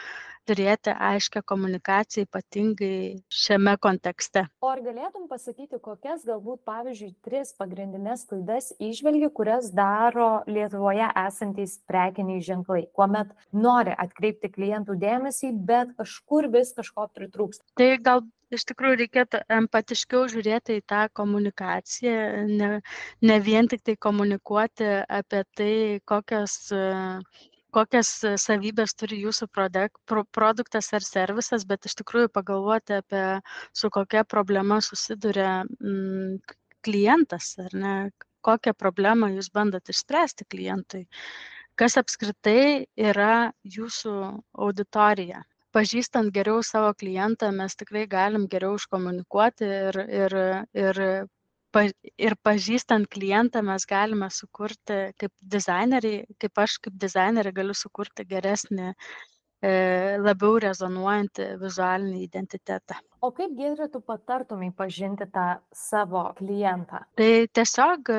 turėti 0.46 0.94
aiškę 0.94 1.42
komunikaciją, 1.46 2.26
ypatingai 2.28 3.22
šiame 3.34 3.76
kontekste. 3.82 4.46
O 4.66 4.70
ar 4.70 4.82
galėtum 4.86 5.28
pasakyti, 5.30 5.80
kokias 5.82 6.26
galbūt, 6.28 6.62
pavyzdžiui, 6.68 7.14
tris 7.26 7.54
pagrindinės 7.58 8.26
klaidas 8.30 8.72
išvelgi, 8.78 9.32
kurias 9.38 9.72
daro 9.78 10.44
Lietuvoje 10.50 11.08
esantys 11.26 11.80
prekiniai 11.90 12.44
ženklai, 12.46 12.86
kuomet 12.98 13.34
nori 13.54 13.96
atkreipti 14.06 14.52
klientų 14.54 14.98
dėmesį, 15.02 15.54
bet 15.70 15.96
kažkur 15.98 16.50
vis 16.54 16.74
kažko 16.78 17.10
pritrūksta? 17.14 17.66
Tai 17.80 17.92
gal 18.06 18.26
iš 18.58 18.66
tikrųjų 18.72 19.00
reikėtų 19.04 19.42
empatiškiau 19.58 20.30
žiūrėti 20.34 20.80
į 20.80 20.86
tą 20.92 21.02
komunikaciją, 21.20 22.46
ne, 22.52 22.70
ne 23.30 23.42
vien 23.48 23.68
tik 23.72 23.84
tai 23.88 23.98
komunikuoti 24.08 24.88
apie 25.20 25.44
tai, 25.58 25.74
kokios 26.12 26.58
kokias 27.76 28.10
savybės 28.40 28.94
turi 28.96 29.18
jūsų 29.26 29.50
produk, 29.52 29.98
pro, 30.08 30.24
produktas 30.38 30.88
ar 30.96 31.04
servisas, 31.04 31.66
bet 31.68 31.88
iš 31.90 31.98
tikrųjų 32.00 32.30
pagalvoti 32.38 32.96
apie 33.02 33.24
su 33.76 33.92
kokia 33.92 34.24
problema 34.24 34.78
susiduria 34.86 35.58
mm, 35.66 36.38
klientas, 36.88 37.50
ar 37.66 37.76
ne, 37.76 37.96
kokią 38.48 38.76
problemą 38.78 39.32
jūs 39.34 39.50
bandot 39.58 39.92
išspręsti 39.92 40.48
klientui, 40.54 41.04
kas 41.80 41.98
apskritai 42.00 42.86
yra 43.10 43.52
jūsų 43.78 44.16
auditorija 44.68 45.44
pažįstant 45.76 46.32
geriau 46.36 46.64
savo 46.64 46.94
klientą 46.98 47.52
mes 47.56 47.76
tikrai 47.80 48.06
galim 48.12 48.48
geriau 48.52 48.80
iškomunikuoti 48.80 49.70
ir, 49.78 50.00
ir, 50.22 50.36
ir, 50.86 51.02
ir 52.28 52.36
pažįstant 52.48 53.10
klientą 53.12 53.64
mes 53.70 53.86
galime 53.90 54.30
sukurti 54.32 55.00
kaip 55.22 55.34
dizaineriai, 55.56 56.26
kaip 56.42 56.66
aš 56.66 56.80
kaip 56.88 57.00
dizainerė 57.06 57.54
galiu 57.56 57.76
sukurti 57.76 58.26
geresnį, 58.30 58.94
e, 59.66 59.74
labiau 60.22 60.60
rezonuojantį 60.64 61.50
vizualinį 61.64 62.22
identitetą. 62.28 63.02
O 63.26 63.32
kaip 63.36 63.58
gėdrė 63.58 63.90
tu 63.92 64.02
patartumai 64.06 64.72
pažinti 64.78 65.28
tą 65.34 65.48
savo 65.74 66.28
klientą? 66.40 67.04
Tai 67.20 67.32
tiesiog 67.58 68.14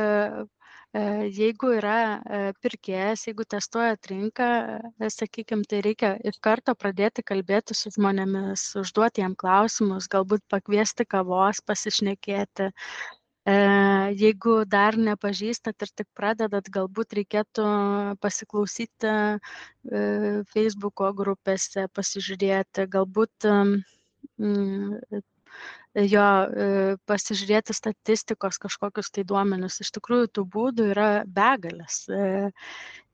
jeigu 0.94 1.72
yra 1.76 1.96
e, 2.16 2.38
pirkėjas, 2.62 3.26
jeigu 3.28 3.44
testuojat 3.44 4.06
rinką, 4.10 4.46
e, 5.00 5.10
sakykime, 5.10 5.66
tai 5.68 5.80
reikia 5.84 6.14
iš 6.24 6.38
karto 6.40 6.74
pradėti 6.74 7.22
kalbėti 7.26 7.74
su 7.74 7.90
žmonėmis, 7.96 8.64
užduoti 8.80 9.20
jiem 9.20 9.34
klausimus, 9.36 10.08
galbūt 10.08 10.42
pakviesti 10.48 11.04
kavos, 11.04 11.60
pasišnekėti. 11.66 12.72
Jeigu 13.46 14.64
dar 14.66 14.96
nepažįstat 14.98 15.84
ir 15.84 15.90
tik 15.94 16.08
pradedat, 16.18 16.66
galbūt 16.66 17.14
reikėtų 17.14 17.66
pasiklausyti 18.18 19.12
Facebook'o 20.50 21.12
grupėse, 21.14 21.86
pasižiūrėti, 21.94 22.88
galbūt 22.90 23.46
jo 26.04 26.24
e, 26.44 26.96
pasižiūrėti 27.08 27.74
statistikos 27.76 28.58
kažkokius 28.60 29.10
tai 29.14 29.24
duomenis. 29.28 29.80
Iš 29.80 29.92
tikrųjų, 29.96 30.28
tų 30.36 30.44
būdų 30.52 30.88
yra 30.92 31.08
begalės. 31.38 32.02
E, 32.10 32.50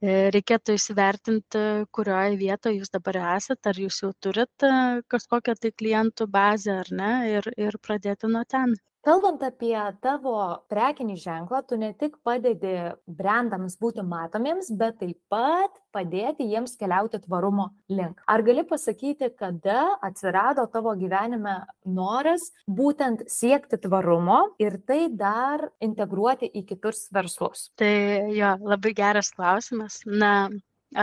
e, 0.03 0.15
reikėtų 0.35 0.75
įsivertinti, 0.79 1.63
kurioje 1.95 2.39
vietoje 2.41 2.81
jūs 2.81 2.91
dabar 2.93 3.21
esate, 3.37 3.71
ar 3.71 3.79
jūs 3.85 4.01
jau 4.03 4.11
turite 4.19 4.73
kažkokią 5.13 5.55
tai 5.59 5.71
klientų 5.71 6.27
bazę 6.27 6.79
ar 6.83 6.91
ne, 6.91 7.13
ir, 7.37 7.51
ir 7.57 7.79
pradėti 7.79 8.31
nuo 8.31 8.43
ten. 8.47 8.75
Kalbant 9.03 9.41
apie 9.43 9.75
tavo 9.99 10.37
prekinį 10.71 11.17
ženklą, 11.19 11.59
tu 11.67 11.75
ne 11.75 11.89
tik 11.99 12.13
padedi 12.23 12.71
brandams 13.03 13.75
būti 13.81 13.99
matomiems, 14.07 14.69
bet 14.79 15.01
taip 15.01 15.17
pat 15.27 15.75
padėti 15.91 16.47
jiems 16.47 16.77
keliauti 16.79 17.19
tvarumo 17.25 17.67
link. 17.91 18.23
Ar 18.31 18.45
gali 18.47 18.63
pasakyti, 18.69 19.27
kada 19.35 19.97
atsirado 20.07 20.63
tavo 20.71 20.95
gyvenime 20.95 21.57
noras 21.83 22.47
būtent 22.63 23.27
siekti 23.27 23.81
tvarumo 23.83 24.55
ir 24.63 24.79
tai 24.87 25.09
dar 25.11 25.67
integruoti 25.83 26.47
į 26.47 26.63
kitus 26.71 27.09
verslus? 27.11 27.73
Tai 27.75 27.93
jo, 28.31 28.55
labai 28.63 28.95
geras 28.95 29.35
klausimas. 29.35 29.99
Na, 30.07 30.47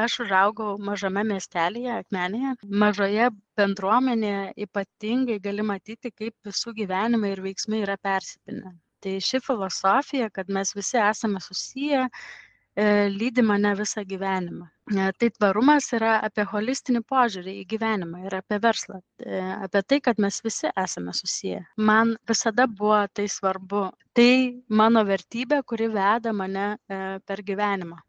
aš 0.03 0.19
užaugau 0.27 0.75
mažame 0.91 1.25
miestelyje 1.33 1.97
akmenėje 2.01 2.55
mažoje 2.85 3.31
bendruomenėje 3.61 4.45
ypatingai 4.67 5.41
gali 5.49 5.67
matyti 5.73 6.13
kaip 6.13 6.37
visų 6.47 6.77
gyvenimai 6.83 7.35
ir 7.35 7.43
veiksmai 7.49 7.83
yra 7.87 7.99
persipynę 8.11 8.77
tai 9.01 9.21
ši 9.21 9.41
filosofija 9.47 10.31
kad 10.31 10.51
mes 10.51 10.75
visi 10.77 10.99
esame 11.11 11.41
susiję 11.41 12.09
e, 12.77 12.85
lydi 13.21 13.43
mane 13.43 13.73
visą 13.77 14.05
gyvenimą. 14.13 14.67
E, 14.97 15.07
tai 15.19 15.31
tvarumas 15.37 15.89
yra 15.99 16.13
apie 16.29 16.45
holistinį 16.53 17.03
požiūrį 17.13 17.55
į 17.63 17.65
gyvenimą 17.73 18.25
ir 18.27 18.37
apie 18.41 18.59
verslą, 18.67 19.01
e, 19.25 19.41
apie 19.67 19.83
tai, 19.93 20.01
kad 20.09 20.21
mes 20.25 20.41
visi 20.45 20.71
esame 20.85 21.15
susiję. 21.23 21.65
Man 21.91 22.15
visada 22.33 22.69
buvo 22.83 23.01
tai 23.15 23.27
svarbu. 23.39 23.89
Tai 24.17 24.31
mano 24.83 25.05
vertybė, 25.13 25.63
kuri 25.73 25.91
veda 25.97 26.33
mane 26.43 26.69
per 27.27 27.43
gyvenimą. 27.51 28.01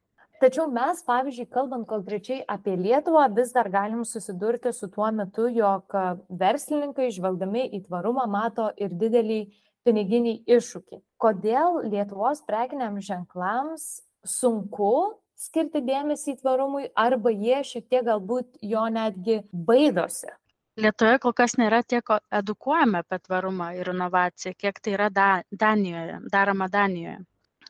Tačiau 0.42 0.64
mes, 0.74 1.04
pavyzdžiui, 1.06 1.52
kalbant 1.54 1.86
konkrečiai 1.86 2.40
apie 2.50 2.74
Lietuvą, 2.74 3.28
vis 3.38 3.52
dar 3.54 3.68
galim 3.70 4.02
susidurti 4.10 4.72
su 4.74 4.88
tuo 4.90 5.06
metu, 5.14 5.46
jog 5.54 5.94
verslininkai, 6.40 7.12
žvelgdami 7.14 7.68
į 7.78 7.84
tvarumą, 7.86 8.26
mato 8.26 8.72
ir 8.82 8.90
didelį 8.90 9.38
piniginį 9.86 10.34
iššūkį. 10.58 10.98
Kodėl 11.22 11.84
Lietuvos 11.94 12.42
prekiniam 12.50 12.98
ženklams 12.98 14.02
sunku 14.26 15.14
skirti 15.38 15.86
dėmesį 15.86 16.34
į 16.34 16.40
tvarumui, 16.42 16.90
arba 16.98 17.30
jie 17.30 17.62
šiek 17.62 17.86
tiek 17.94 18.10
galbūt 18.10 18.58
jo 18.66 18.90
netgi 18.90 19.44
baidosi? 19.54 20.34
Lietuvoje 20.82 21.22
kol 21.22 21.38
kas 21.38 21.54
nėra 21.62 21.84
tiek 21.86 22.16
edukuojama 22.34 23.06
apie 23.06 23.22
tvarumą 23.28 23.76
ir 23.78 23.94
inovaciją, 23.94 24.58
kiek 24.58 24.82
tai 24.82 24.98
yra 24.98 25.14
Danijoje, 25.14 26.24
daroma 26.34 26.66
Danijoje 26.72 27.20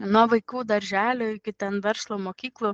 nuo 0.07 0.27
vaikų 0.31 0.65
darželio 0.67 1.31
iki 1.37 1.53
ten 1.57 1.79
verslo 1.83 2.17
mokyklų 2.21 2.71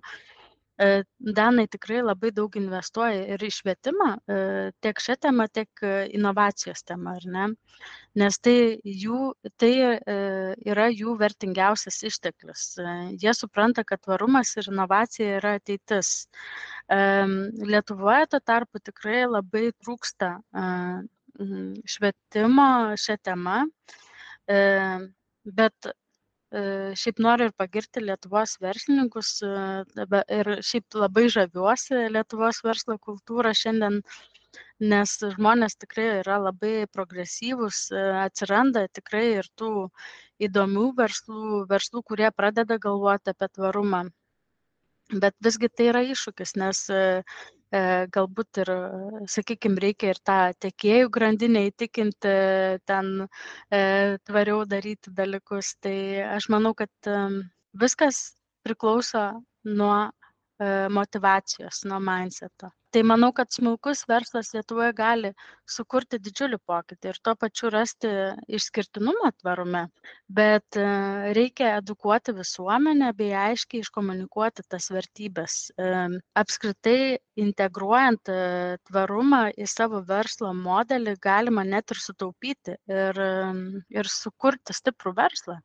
e, 0.77 1.03
Danai 1.37 1.65
tikrai 1.71 2.03
labai 2.05 2.31
daug 2.35 2.53
investuoja 2.59 3.23
ir 3.33 3.43
į 3.43 3.49
švietimą, 3.55 4.09
e, 4.29 4.37
tiek 4.83 5.01
šią 5.01 5.17
temą, 5.25 5.47
tiek 5.53 5.83
inovacijos 6.13 6.85
temą, 6.87 7.15
ar 7.17 7.27
ne? 7.33 7.47
Nes 8.21 8.39
tai, 8.39 8.55
jų, 8.85 9.33
tai 9.57 9.71
e, 9.87 10.17
yra 10.69 10.87
jų 10.93 11.17
vertingiausias 11.19 11.99
išteklius. 12.11 12.65
Jie 13.21 13.33
supranta, 13.37 13.83
kad 13.87 14.03
tvarumas 14.05 14.55
ir 14.57 14.71
inovacija 14.71 15.37
yra 15.41 15.57
ateitis. 15.59 16.15
Lietuvoje 16.87 18.29
tuo 18.31 18.39
tarpu 18.39 18.79
tikrai 18.79 19.25
labai 19.27 19.67
trūksta 19.75 20.37
švietimo 21.91 22.69
šią 22.97 23.17
temą, 23.27 23.57
bet 24.47 25.89
E, 25.89 26.06
šiaip 26.51 27.19
noriu 27.19 27.49
ir 27.49 27.53
pagirti 27.59 28.03
Lietuvos 28.03 28.55
verslininkus 28.63 29.31
e, 29.43 29.53
ir 30.39 30.49
šiaip 30.69 30.95
labai 30.95 31.27
žaviuosi 31.33 32.07
Lietuvos 32.15 32.61
verslo 32.63 32.97
kultūrą. 32.97 33.51
Šiandien 33.51 33.99
nes 34.79 35.15
žmonės 35.35 35.75
tikrai 35.81 36.05
yra 36.21 36.37
labai 36.39 36.85
progresyvūs, 36.93 37.87
atsiranda 38.23 38.85
tikrai 38.93 39.25
ir 39.41 39.49
tų 39.59 39.89
įdomių 40.47 40.85
verslų, 41.01 41.65
verslų, 41.69 42.03
kurie 42.11 42.29
pradeda 42.31 42.77
galvoti 42.77 43.33
apie 43.33 43.49
tvarumą. 43.57 44.05
Bet 45.11 45.35
visgi 45.43 45.69
tai 45.71 45.89
yra 45.91 46.03
iššūkis, 46.03 46.55
nes 46.59 46.83
E, 46.91 47.01
galbūt 47.71 48.61
ir, 48.63 48.71
sakykime, 49.27 49.81
reikia 49.83 50.13
ir 50.13 50.19
tą 50.23 50.37
tiekėjų 50.65 51.09
grandinę 51.11 51.65
įtikinti 51.67 52.33
ten 52.87 53.09
e, 53.25 54.17
tvariau 54.23 54.63
daryti 54.65 55.11
dalykus. 55.11 55.75
Tai 55.83 55.97
aš 56.37 56.47
manau, 56.53 56.73
kad 56.77 57.11
viskas 57.75 58.21
priklauso 58.63 59.27
nuo 59.67 59.99
e, 60.07 60.87
motivacijos, 60.89 61.83
nuo 61.85 61.99
mindseto 61.99 62.71
tai 62.97 63.03
manau 63.05 63.29
kad 63.35 63.51
smulkus 63.53 63.99
verslas 64.09 64.47
lietuvoje 64.55 64.93
gali 64.97 65.29
sukurti 65.69 66.17
didžiulį 66.17 66.57
pokytį 66.65 67.11
ir 67.11 67.19
tuo 67.21 67.35
pačiu 67.37 67.69
rasti 67.69 68.09
išskirtinumą 68.57 69.29
tvarume. 69.37 69.83
Bet 70.39 70.79
e, 70.81 70.85
reikia 71.37 71.75
edukuoti 71.77 72.33
visuomenę 72.39 73.11
bei 73.19 73.35
aiškiai 73.37 73.83
iškomunikuoti 73.85 74.65
tas 74.73 74.89
vertybes 74.95 75.59
e, 75.77 75.91
apskritai 76.41 77.19
integruojant 77.45 78.33
e, 78.33 78.41
tvarumą 78.89 79.43
į 79.53 79.69
savo 79.69 80.01
verslo 80.09 80.55
modelį 80.57 81.19
galima 81.21 81.67
net 81.67 81.93
ir 81.93 82.01
sutaupyti 82.01 82.79
ir 82.89 83.23
ir 83.93 84.09
sukurti 84.09 84.73
stiprų 84.73 85.13
verslą 85.21 85.61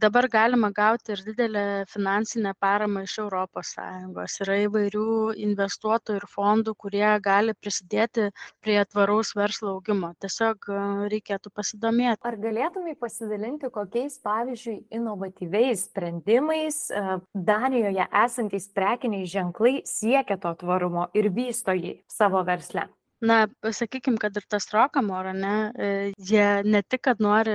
dabar 0.00 0.28
galima 0.28 0.70
gauti 0.74 1.12
ir 1.14 1.22
didelę 1.26 1.84
finansinę 1.90 2.54
paramą 2.60 3.04
iš 3.06 3.18
europos 3.22 3.74
sąjungos. 3.76 4.38
Yra 4.44 4.56
įvairių 4.64 5.06
investuotojų 5.46 6.20
ir 6.20 6.26
fondų 6.30 6.74
kurie 6.84 7.06
gali 7.24 7.54
prisidėti 7.54 8.30
prie 8.64 8.78
tvaraus 8.90 9.34
verslo 9.38 9.76
augimo. 9.76 10.12
Tiesiog 10.22 10.68
e, 10.68 10.80
reikėtų 11.12 11.52
pasidomėti. 11.54 12.22
Ar 12.26 12.38
galėtumei 12.40 12.96
pasidalinti 12.98 13.70
kokiais 13.74 14.18
pavyzdžiui 14.24 14.80
inovatyviais 14.98 15.86
sprendimais 15.88 16.82
e, 16.90 17.04
danijoje 17.34 18.08
esantys 18.24 18.68
prekiniai 18.74 19.30
ženklai 19.30 19.80
siekia 19.88 20.38
to 20.40 20.54
tvarumo 20.64 21.08
ir 21.14 21.30
vysto 21.34 21.76
jį 21.76 21.98
savo 22.10 22.42
versle 22.46 22.88
na 23.20 23.46
pasakykim 23.62 24.16
kad 24.18 24.36
ir 24.36 24.44
tas 24.48 24.66
rokamor 24.74 25.26
ane 25.30 25.72
e, 25.78 25.88
jie 26.18 26.62
ne 26.64 26.82
tik 26.82 27.02
kad 27.08 27.20
nori 27.20 27.54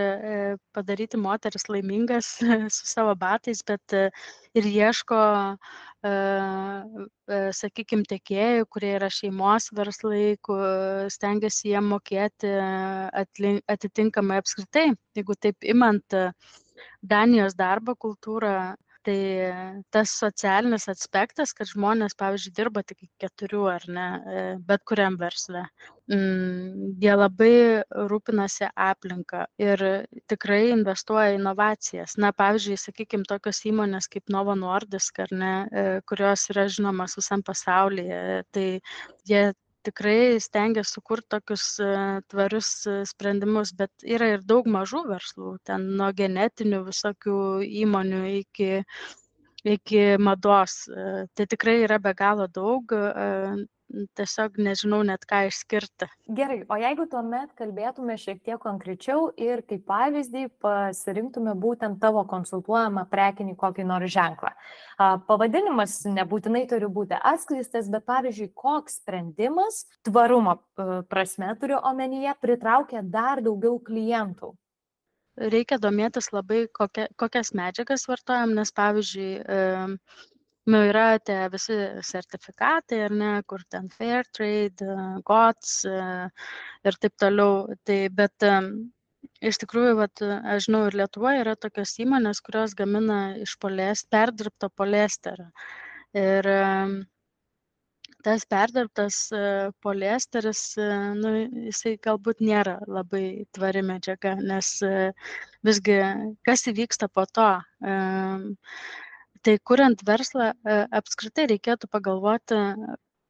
padaryti 0.73 1.17
moteris 1.17 1.67
laimingas 1.69 2.29
su 2.77 2.87
savo 2.87 3.15
batais 3.15 3.63
bet 3.67 3.95
ir 4.55 4.69
ieško 4.71 5.19
sakykim 7.59 8.05
tiekėjų 8.07 8.65
kurie 8.71 8.93
yra 8.97 9.09
šeimos 9.11 9.69
verslai 9.75 10.37
stengiasi 11.15 11.73
jiem 11.73 11.89
mokėti 11.93 12.53
atitinkamai 13.75 14.39
apskritai 14.41 14.87
jeigu 15.15 15.35
taip 15.35 15.63
imant 15.75 16.15
danijos 17.03 17.55
darbo 17.59 17.95
kultūrą 17.95 18.75
tai 19.07 19.19
tas 19.93 20.11
socialinis 20.21 20.87
aspektas 20.91 21.53
kad 21.57 21.69
žmonės 21.69 22.15
pavyzdžiui 22.19 22.55
dirba 22.57 22.83
tik 22.83 23.05
keturių 23.21 23.61
ar 23.71 23.85
ne 23.87 24.07
e, 24.17 24.43
bet 24.67 24.83
kuriam 24.89 25.17
versle. 25.19 25.63
Mm, 26.09 26.95
jie 27.01 27.13
labai 27.15 27.53
rūpinasi 28.11 28.69
aplinka 28.73 29.45
ir 29.61 29.83
tikrai 30.31 30.71
investuoja 30.73 31.35
į 31.35 31.39
inovacijas. 31.39 32.17
Na 32.17 32.33
pavyzdžiui 32.33 32.79
sakykim 32.81 33.25
tokios 33.29 33.61
įmonės 33.69 34.09
kaip 34.11 34.31
novo 34.33 34.57
nordisk 34.57 35.23
ar 35.25 35.33
ne 35.43 35.53
e, 35.71 35.87
kurios 36.09 36.49
yra 36.53 36.67
žinomos 36.67 37.17
visam 37.21 37.45
pasaulyje 37.45 38.43
tai 38.55 38.67
jie 39.29 39.43
tikrai 39.87 40.39
stengias 40.43 40.91
sukurt 40.95 41.25
tokius 41.33 41.65
e, 41.83 41.89
tvarius 42.31 42.69
e, 42.87 42.95
sprendimus 43.11 43.71
bet 43.81 44.05
yra 44.17 44.29
ir 44.35 44.45
daug 44.51 44.67
mažų 44.75 45.03
verslų 45.09 45.55
ten 45.69 45.87
nuo 45.99 46.09
genetinių 46.21 46.83
visokių 46.89 47.39
įmonių 47.83 48.21
iki 48.39 48.69
iki 49.75 50.03
mados 50.27 50.81
e, 50.87 51.25
tai 51.35 51.47
tikrai 51.53 51.79
yra 51.87 51.99
be 52.03 52.13
galo 52.23 52.47
daug 52.59 52.95
tiesiog 54.17 54.57
nežinau 54.61 55.01
net 55.05 55.25
ką 55.29 55.41
išskirti. 55.49 56.07
Gerai, 56.37 56.61
o 56.69 56.77
jeigu 56.79 57.05
tuomet 57.09 57.51
kalbėtume 57.59 58.15
šiek 58.21 58.41
tiek 58.45 58.59
konkrečiau 58.61 59.29
ir 59.39 59.63
kaip 59.69 59.85
pavyzdį 59.89 60.45
pasirinktume 60.63 61.55
būtent 61.59 61.99
tavo 62.01 62.23
konsultuojamą 62.29 63.05
prekinį 63.11 63.57
kokį 63.59 63.87
nors 63.89 64.13
ženklą. 64.13 64.53
Pavadinimas 65.27 65.99
nebūtinai 66.09 66.65
turi 66.69 66.89
būti 66.93 67.17
atskleistas, 67.17 67.89
bet 67.91 68.05
pavyzdžiui, 68.09 68.51
koks 68.53 69.01
sprendimas 69.01 69.83
tvarumo 70.07 70.59
prasme 71.09 71.53
turiu 71.59 71.81
omenyje 71.91 72.35
pritraukia 72.41 73.03
dar 73.03 73.43
daugiau 73.45 73.79
klientų 73.83 74.55
reikia 75.39 75.77
domėtis 75.79 76.33
labai, 76.35 76.65
kokia, 76.75 77.07
kokias 77.15 77.53
medžiagas 77.55 78.03
vartojam, 78.09 78.51
nes 78.57 78.73
pavyzdžiui, 78.75 79.31
nu 80.69 80.79
yra 80.89 81.07
tie 81.25 81.39
visi 81.53 81.75
sertifikatai 82.05 83.01
ar 83.07 83.15
ne 83.21 83.31
kur 83.49 83.63
ten 83.73 83.89
fair 83.93 84.27
trade 84.37 84.85
gots 85.27 85.81
ir 85.85 86.97
taip 87.03 87.15
toliau. 87.23 87.67
Tai 87.87 87.99
bet 88.21 88.47
iš 89.51 89.59
tikrųjų 89.63 89.93
vat 89.99 90.23
aš 90.23 90.67
žinau 90.67 90.85
ir 90.87 90.97
lietuvoj 91.01 91.43
yra 91.43 91.55
tokios 91.59 91.95
įmonės 92.03 92.41
kurios 92.45 92.75
gamina 92.77 93.19
iš 93.45 93.55
polies 93.63 94.05
perdirbto 94.11 94.69
poliesterio. 94.81 95.49
Ir 96.17 96.47
tas 98.25 98.45
perdirbtas 98.51 99.19
poliesteris, 99.85 100.63
nu, 101.19 101.33
jisai 101.69 101.95
galbūt 102.03 102.41
nėra 102.43 102.79
labai 102.87 103.45
tvari 103.55 103.83
medžiaga, 103.85 104.35
nes 104.41 104.73
visgi 105.65 105.99
kas 106.47 106.65
įvyksta 106.71 107.07
po 107.13 107.27
to 107.31 107.51
tai 109.45 109.57
kuriant 109.71 110.01
verslą 110.05 110.51
e, 110.51 110.79
apskritai 110.99 111.47
reikėtų 111.53 111.89
pagalvoti 111.91 112.57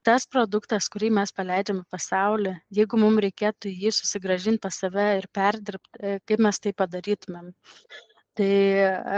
tas 0.08 0.26
produktas 0.32 0.88
kurį 0.94 1.10
mes 1.18 1.34
paleidžiam 1.36 1.82
į 1.84 1.88
pasaulį 1.94 2.54
jeigu 2.80 3.00
mum 3.02 3.20
reikėtų 3.26 3.72
jį 3.84 3.92
susigrąžint 3.94 4.62
pas 4.64 4.80
save 4.84 5.08
ir 5.20 5.28
perdirbt 5.36 6.00
e, 6.00 6.18
kaip 6.26 6.46
mes 6.46 6.62
tai 6.64 6.74
padarytumėm? 6.84 7.52
Tai 8.40 8.52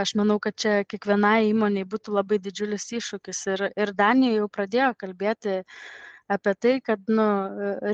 aš 0.02 0.16
manau 0.18 0.40
kad 0.42 0.56
čia 0.58 0.72
kiekvienai 0.88 1.52
įmonei 1.52 1.84
būtų 1.86 2.16
labai 2.16 2.40
didžiulis 2.42 2.88
iššūkis 2.98 3.42
ir 3.52 3.68
ir 3.70 3.92
danija 3.94 4.40
jau 4.40 4.48
pradėjo 4.56 4.88
kalbėti 4.98 5.60
apie 6.34 6.54
tai 6.64 6.72
kad 6.84 7.12
nu 7.18 7.26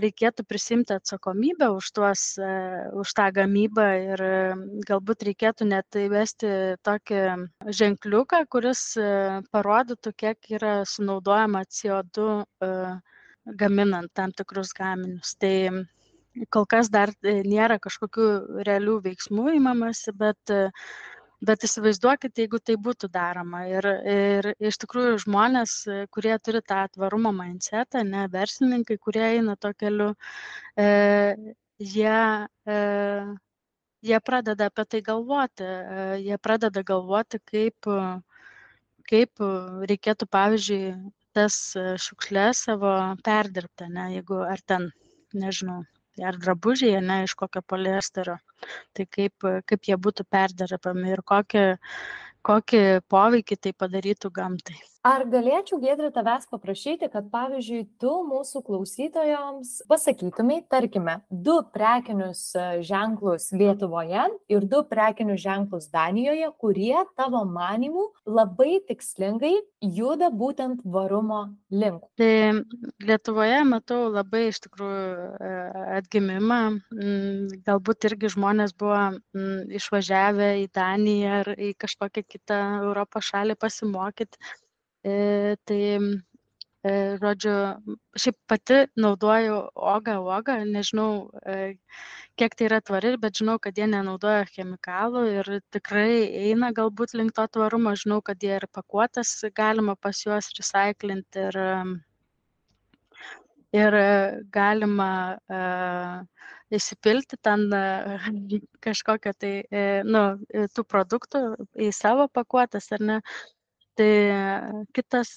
reikėtų 0.04 0.44
prisiimti 0.48 0.94
atsakomybę 0.96 1.70
už 1.76 1.90
tuos 1.96 2.22
už 3.02 3.14
tą 3.18 3.28
gamybą 3.38 3.86
ir 4.14 4.22
galbūt 4.88 5.26
reikėtų 5.28 5.68
net 5.72 6.00
įvesti 6.04 6.52
tokį 6.86 7.22
ženkliuką 7.80 8.42
kuris 8.54 8.82
parodytų 9.54 10.14
kiek 10.24 10.50
yra 10.58 10.80
sunaudojama 10.86 11.64
co 11.80 12.02
du 12.14 12.28
gaminant 13.62 14.12
tam 14.14 14.32
tikrus 14.32 14.74
gaminius. 14.76 15.34
Tai 15.40 15.86
kol 16.54 16.66
kas 16.70 16.90
dar 16.92 17.12
nėra 17.24 17.78
kažkokių 17.82 18.28
realių 18.68 18.98
veiksmų 19.06 19.54
imamasi 19.58 20.14
bet 20.14 20.52
bet 21.44 21.64
įsivaizduokit 21.66 22.38
jeigu 22.42 22.58
tai 22.58 22.74
būtų 22.82 23.08
daroma 23.14 23.62
ir 23.70 23.86
ir 24.12 24.48
iš 24.70 24.78
tikrųjų 24.82 25.18
žmonės 25.24 25.74
kurie 26.14 26.34
turi 26.42 26.62
tą 26.66 26.80
tvarumo 26.94 27.32
mindsetą 27.34 28.02
ane 28.02 28.26
verslininkai 28.32 28.98
kurie 28.98 29.24
eina 29.26 29.54
tuo 29.56 29.72
keliu 29.78 30.08
e, 30.76 30.88
jie 31.78 32.16
e, 32.74 32.78
jie 34.10 34.20
pradeda 34.30 34.70
apie 34.72 34.86
tai 34.94 35.02
galvoti 35.10 35.68
e, 35.68 36.08
jie 36.26 36.38
pradeda 36.42 36.82
galvoti 36.82 37.42
kaip 37.52 37.92
kaip 39.08 39.46
reikėtų 39.92 40.26
pavyzdžiui 40.38 40.82
tas 41.38 41.60
šiukšles 42.06 42.66
savo 42.66 42.96
perdirbti 43.24 43.86
ane 43.86 44.10
jeigu 44.16 44.42
ar 44.42 44.64
ten 44.66 44.90
nežinau 45.32 45.84
ar 46.26 46.38
drabužiai 46.42 46.98
ane 46.98 47.22
iš 47.24 47.34
kokio 47.38 47.62
poliesterio. 47.74 48.36
Tai 48.96 49.06
kaip 49.16 49.48
kaip 49.70 49.90
jie 49.90 49.96
būtų 50.06 50.26
perdirbami 50.34 51.14
ir 51.14 51.22
kokį 51.32 51.64
kokį 52.48 52.82
poveikį 53.12 53.56
tai 53.64 53.72
padarytų 53.82 54.30
gamtai 54.34 54.78
Ar 55.06 55.22
galėčiau, 55.30 55.78
Gedri, 55.78 56.08
tavęs 56.10 56.48
paprašyti, 56.50 57.06
kad 57.12 57.28
pavyzdžiui, 57.30 57.84
tu 58.02 58.10
mūsų 58.26 58.64
klausytojams 58.66 59.76
pasakytumai, 59.86 60.58
tarkime, 60.66 61.20
du 61.30 61.54
prekinius 61.70 62.40
e, 62.58 62.64
ženklus 62.82 63.52
Lietuvoje 63.54 64.26
ir 64.50 64.66
du 64.66 64.82
prekinius 64.90 65.44
ženklus 65.44 65.86
Danijoje, 65.94 66.50
kurie 66.58 67.04
tavo 67.14 67.44
manimų 67.46 68.08
labai 68.26 68.80
tikslingai 68.90 69.54
juda 69.86 70.32
būtent 70.34 70.82
varumo 70.82 71.44
link. 71.70 72.02
Tai 72.18 72.66
Lietuvoje 73.06 73.62
matau 73.70 74.08
labai 74.10 74.48
iš 74.50 74.64
tikrųjų 74.66 75.32
e, 75.38 75.56
atgimimą. 76.02 76.62
Mm, 76.90 77.58
galbūt 77.70 78.10
irgi 78.10 78.34
žmonės 78.34 78.74
buvo 78.74 79.04
mm, 79.14 79.68
išvažiavę 79.78 80.56
į 80.66 80.70
Daniją 80.74 81.42
ar 81.44 81.54
į 81.54 81.76
kažkokią 81.78 82.26
kitą 82.26 82.64
Europos 82.82 83.30
šalį 83.30 83.54
pasimokyti 83.62 84.42
tai 85.68 85.82
žodžiu, 87.20 87.54
šiaip 88.16 88.36
pati 88.46 88.78
naudoju 88.96 89.56
ogą, 89.74 90.14
ogą, 90.36 90.56
nežinau, 90.64 91.28
kiek 92.38 92.54
tai 92.54 92.68
yra 92.68 92.80
tvari, 92.80 93.16
bet 93.18 93.40
žinau, 93.40 93.58
kad 93.58 93.78
jie 93.78 93.88
nenaudoja 93.90 94.46
chemikalų 94.52 95.24
ir 95.40 95.50
tikrai 95.74 96.28
eina 96.48 96.70
galbūt 96.72 97.16
link 97.18 97.34
to 97.34 97.46
tvarumo, 97.56 97.96
žinau, 97.98 98.20
kad 98.22 98.38
jie 98.42 98.54
ir 98.60 98.68
pakuotas 98.70 99.34
galima 99.54 99.96
pas 99.96 100.22
juos 100.22 100.52
recyklinti 100.58 101.48
ir, 101.48 101.60
ir 103.82 103.98
galima 104.54 105.10
uh, 105.50 106.48
įsipilti 106.74 107.38
ten 107.42 107.68
kažkokią 108.84 109.32
tai, 109.40 109.52
nu, 110.04 110.24
tų 110.76 110.84
produktų 110.84 111.44
į 111.80 111.92
savo 111.96 112.28
pakuotas, 112.28 112.90
ar 112.92 113.04
ne. 113.10 113.20
Tai 113.98 114.12
kitas 114.94 115.30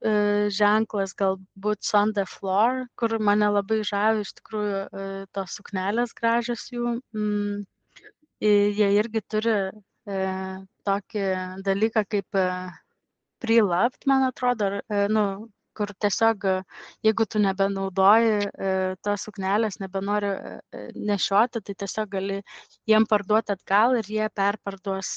ženklas 0.00 1.12
galbūt 1.14 1.90
on 1.94 2.12
the 2.16 2.24
floor, 2.24 2.86
kur 2.96 3.18
mane 3.18 3.50
labai 3.52 3.82
žavi 3.84 4.24
iš 4.24 4.32
tikrųjų 4.38 5.26
tos 5.36 5.56
suknelės 5.58 6.14
gražios 6.16 6.70
jų. 6.72 6.94
Mm, 7.12 7.66
jie 8.40 8.88
irgi 8.96 9.20
turi 9.28 9.56
tokį 10.88 11.24
dalyką 11.64 12.04
kaip 12.08 12.38
pre-loved, 13.40 14.06
man 14.06 14.24
atrodo, 14.24 14.80
nu, 15.12 15.24
kur 15.76 15.92
tiesiog 16.00 16.46
jeigu 17.04 17.26
tu 17.28 17.38
nebenaudoji 17.38 18.48
tos 19.04 19.28
suknelės, 19.28 19.78
nebenori 19.80 20.32
nešioti, 20.96 21.60
tai 21.60 21.76
tiesiog 21.84 22.10
gali 22.16 22.40
jiem 22.88 23.06
parduoti 23.08 23.52
atgal 23.52 24.00
ir 24.00 24.10
jie 24.16 24.26
perparduos 24.32 25.12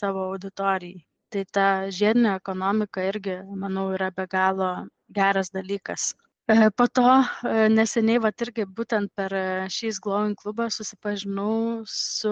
savo 0.00 0.30
auditorijai. 0.32 1.04
Tai 1.34 1.42
ta 1.52 1.66
žiedinė 1.92 2.30
ekonomika 2.38 3.02
irgi, 3.04 3.34
manau, 3.64 3.90
yra 3.96 4.08
be 4.16 4.24
galo 4.32 4.70
geras 5.18 5.50
dalykas. 5.52 6.14
E, 6.48 6.70
po 6.72 6.86
to 6.88 7.04
e, 7.04 7.66
neseniai, 7.68 8.20
va 8.24 8.30
irgi 8.44 8.64
būtent 8.76 9.10
per 9.20 9.34
šį 9.74 9.90
Glowing 10.04 10.36
klubą 10.42 10.68
susipažinau 10.72 11.82
su 11.94 12.30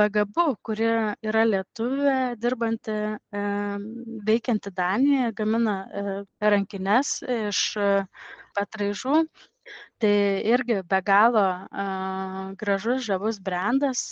Bagabu, 0.00 0.44
kuri 0.68 0.86
yra 1.30 1.42
lietuvė, 1.48 2.14
dirbanti, 2.44 2.94
e, 3.40 3.40
veikianti 4.28 4.70
Danijoje, 4.76 5.32
gamina 5.40 5.74
rankines 6.54 7.10
iš 7.38 7.64
patraižų. 8.54 9.16
Tai 9.98 10.14
irgi 10.54 10.78
be 10.86 11.02
galo 11.10 11.44
gražus, 12.62 13.02
žavus 13.08 13.42
brandas, 13.42 14.06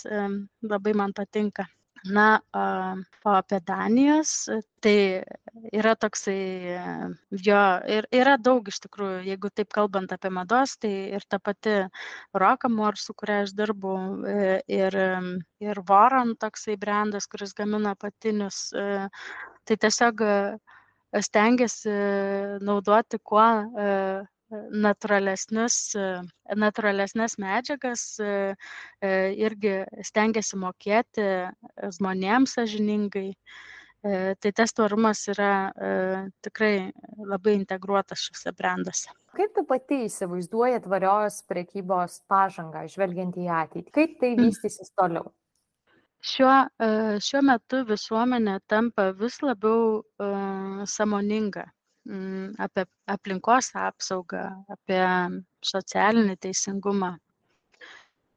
labai 0.73 0.95
man 1.03 1.15
patinka. 1.15 1.69
Na, 2.03 2.41
o 2.51 3.29
apie 3.31 3.59
Danijos, 3.63 4.49
tai 4.83 5.23
yra 5.71 5.93
toksai, 5.95 6.75
jo, 7.31 7.61
ir 7.87 8.07
yra 8.11 8.33
daug 8.35 8.67
iš 8.67 8.81
tikrųjų, 8.83 9.21
jeigu 9.29 9.47
taip 9.55 9.71
kalbant 9.71 10.11
apie 10.11 10.31
mados, 10.35 10.75
tai 10.83 10.91
ir 11.15 11.23
ta 11.31 11.39
pati 11.39 11.77
Rokamor, 12.35 12.99
su 12.99 13.15
kuria 13.15 13.39
aš 13.45 13.55
dirbu, 13.55 13.93
e, 14.27 14.59
ir, 14.67 14.99
ir 15.63 15.81
Voron 15.87 16.35
toksai 16.35 16.75
brandas, 16.75 17.29
kuris 17.31 17.55
gamina 17.55 17.95
patinius, 17.95 18.73
e, 18.75 19.07
tai 19.63 19.79
tiesiog 19.79 20.27
stengiasi 21.23 21.95
naudoti 22.67 23.21
kuo 23.23 23.47
natūralesnius, 24.85 25.77
natūralesnės 26.59 27.37
medžiagas 27.41 28.05
irgi 29.01 29.75
stengiasi 30.05 30.59
mokėti 30.61 31.27
žmonėms 31.97 32.57
sažiningai. 32.59 33.31
Tai 34.03 34.51
tas 34.51 34.73
tvarumas 34.75 35.21
yra 35.31 35.71
tikrai 36.43 36.91
labai 37.23 37.53
integruotas 37.55 38.25
šiuose 38.25 38.51
branduose. 38.57 39.13
Kaip 39.33 39.53
tu 39.55 39.63
pati 39.65 40.01
įsivaizduoji 40.09 40.81
tvarios 40.83 41.39
prekybos 41.49 42.19
pažangą, 42.29 42.83
žvelgiant 42.91 43.39
į 43.39 43.47
ateitį? 43.47 43.93
Kaip 43.95 44.19
tai 44.19 44.33
mm. 44.35 44.49
vystysis 44.49 44.91
toliau? 44.91 45.31
Šiuo, 46.23 46.57
šiuo 47.23 47.41
metu 47.47 47.81
visuomenė 47.87 48.59
tampa 48.71 49.09
vis 49.17 49.39
labiau 49.43 50.03
uh, 50.03 50.83
samoninga 50.87 51.65
apie 52.59 52.83
aplinkos 53.07 53.71
apsaugą, 53.79 54.43
apie 54.67 55.03
socialinį 55.63 56.35
teisingumą 56.45 57.13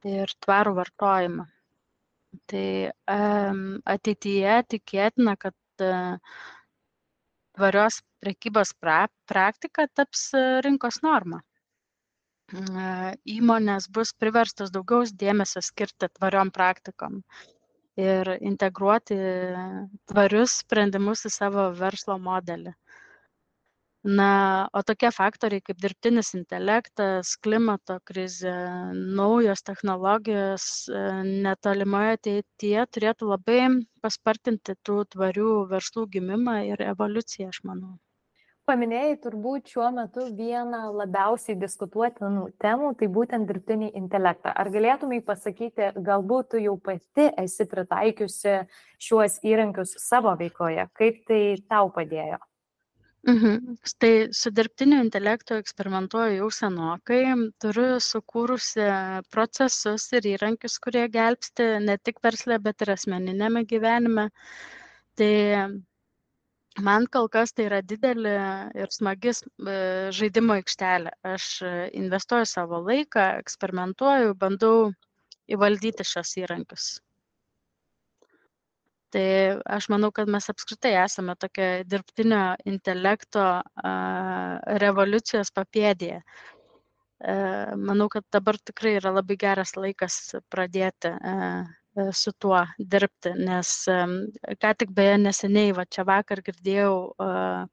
ir 0.07 0.31
tvarų 0.45 0.73
vartojimą. 0.77 1.47
Tai 2.47 2.67
ateityje 3.95 4.55
tikėtina, 4.73 5.35
kad 5.39 5.55
e, 5.83 5.91
tvarios 7.57 8.01
prekybos 8.21 8.73
pra, 8.79 9.07
praktika 9.27 9.87
taps 9.87 10.33
e, 10.35 10.61
rinkos 10.61 11.01
norma. 11.03 11.41
Mm, 12.53 12.77
e, 12.77 13.15
įmonės 13.37 13.89
bus 13.91 14.13
priverstos 14.13 14.71
daugiau 14.71 15.07
dėmesio 15.23 15.63
skirti 15.65 16.11
tvariom 16.19 16.51
praktikom 16.51 17.23
ir 17.97 18.29
integruoti 18.45 19.17
tvarius 20.11 20.59
sprendimus 20.61 21.25
į 21.25 21.33
savo 21.33 21.71
verslo 21.79 22.19
modelį 22.21 22.75
na 24.07 24.31
o 24.73 24.81
tokie 24.87 25.09
faktoriai 25.11 25.63
kaip 25.67 25.79
dirbtinis 25.83 26.31
intelektas 26.37 27.33
klimato 27.43 27.97
krizė 28.07 28.55
naujos 29.19 29.63
technologijos 29.67 30.87
e, 30.87 31.03
netolimoje 31.47 32.15
ateityje 32.17 32.87
turėtų 32.95 33.31
labai 33.33 33.59
paspartinti 34.01 34.77
tų 34.87 35.03
tvarių 35.11 35.53
verslų 35.71 36.07
gimimą 36.15 36.59
ir 36.71 36.83
evoliuciją, 36.87 37.51
aš 37.51 37.63
manau. 37.67 37.97
Paminėjai 38.67 39.13
turbūt 39.23 39.69
šiuo 39.71 39.89
metu 39.95 40.25
vieną 40.35 40.81
labiausiai 40.91 41.55
diskutuotinų 41.59 42.49
temų, 42.63 42.95
tai 42.99 43.07
būtent 43.07 43.47
dirbtinį 43.47 43.93
intelektą. 43.95 44.51
Ar 44.51 44.71
galėtumai 44.71 45.21
pasakyti, 45.23 45.93
galbūt 46.09 46.51
tu 46.51 46.59
jau 46.63 46.75
pati 46.75 47.29
esi 47.43 47.67
pritaikiusi 47.71 48.59
šiuos 49.07 49.39
įrankius 49.47 49.95
savo 50.03 50.35
veikloje, 50.39 50.87
kaip 50.99 51.23
tai 51.31 51.41
tau 51.71 51.87
padėjo? 51.95 52.43
Mhm. 53.27 53.75
Tai 53.99 54.09
su 54.39 54.51
dirbtiniu 54.55 55.01
intelektu 55.03 55.57
eksperimentuoju 55.61 56.37
jau 56.37 56.47
senokai. 56.57 57.23
Turiu 57.63 57.97
sukūrusi 58.05 58.85
procesus 59.35 60.05
ir 60.15 60.29
įrankius, 60.31 60.77
kurie 60.85 61.03
gelbsti 61.15 61.65
ne 61.83 61.97
tik 62.09 62.21
verslė, 62.23 62.59
bet 62.69 62.85
ir 62.85 62.93
asmeninėme 62.95 63.65
gyvenime. 63.73 64.29
Tai 65.19 65.31
man 66.87 67.07
kol 67.17 67.27
kas 67.33 67.51
tai 67.57 67.65
yra 67.67 67.81
didelė 67.91 68.37
ir 68.83 68.95
smagi 68.95 69.33
e, 69.33 69.75
žaidimo 70.21 70.55
aikštelė. 70.61 71.11
Aš 71.33 71.49
investuoju 72.03 72.47
savo 72.53 72.79
laiką, 72.87 73.27
eksperimentuoju, 73.43 74.37
bandau 74.45 74.77
įvaldyti 75.57 76.07
šios 76.13 76.37
įrankius 76.45 76.87
tai 79.13 79.25
aš 79.77 79.87
manau 79.93 80.11
kad 80.15 80.29
mes 80.31 80.49
apskritai 80.51 80.93
esame 81.03 81.35
tokia 81.39 81.83
dirbtinio 81.87 82.43
intelekto 82.71 83.45
revoliucijos 84.83 85.51
papėdėje. 85.55 86.21
Manau, 87.89 88.07
kad 88.13 88.27
dabar 88.33 88.59
tikrai 88.69 88.97
yra 88.99 89.11
labai 89.15 89.37
geras 89.41 89.73
laikas 89.79 90.19
pradėti 90.53 91.13
su 92.13 92.31
tuo 92.37 92.59
dirbti, 92.77 93.31
nes 93.47 93.71
ką 94.61 94.73
tik 94.77 94.91
beje 94.93 95.15
neseniai, 95.23 95.73
va 95.73 95.87
čia 95.89 96.05
vakar 96.05 96.43
girdėjau 96.45 96.93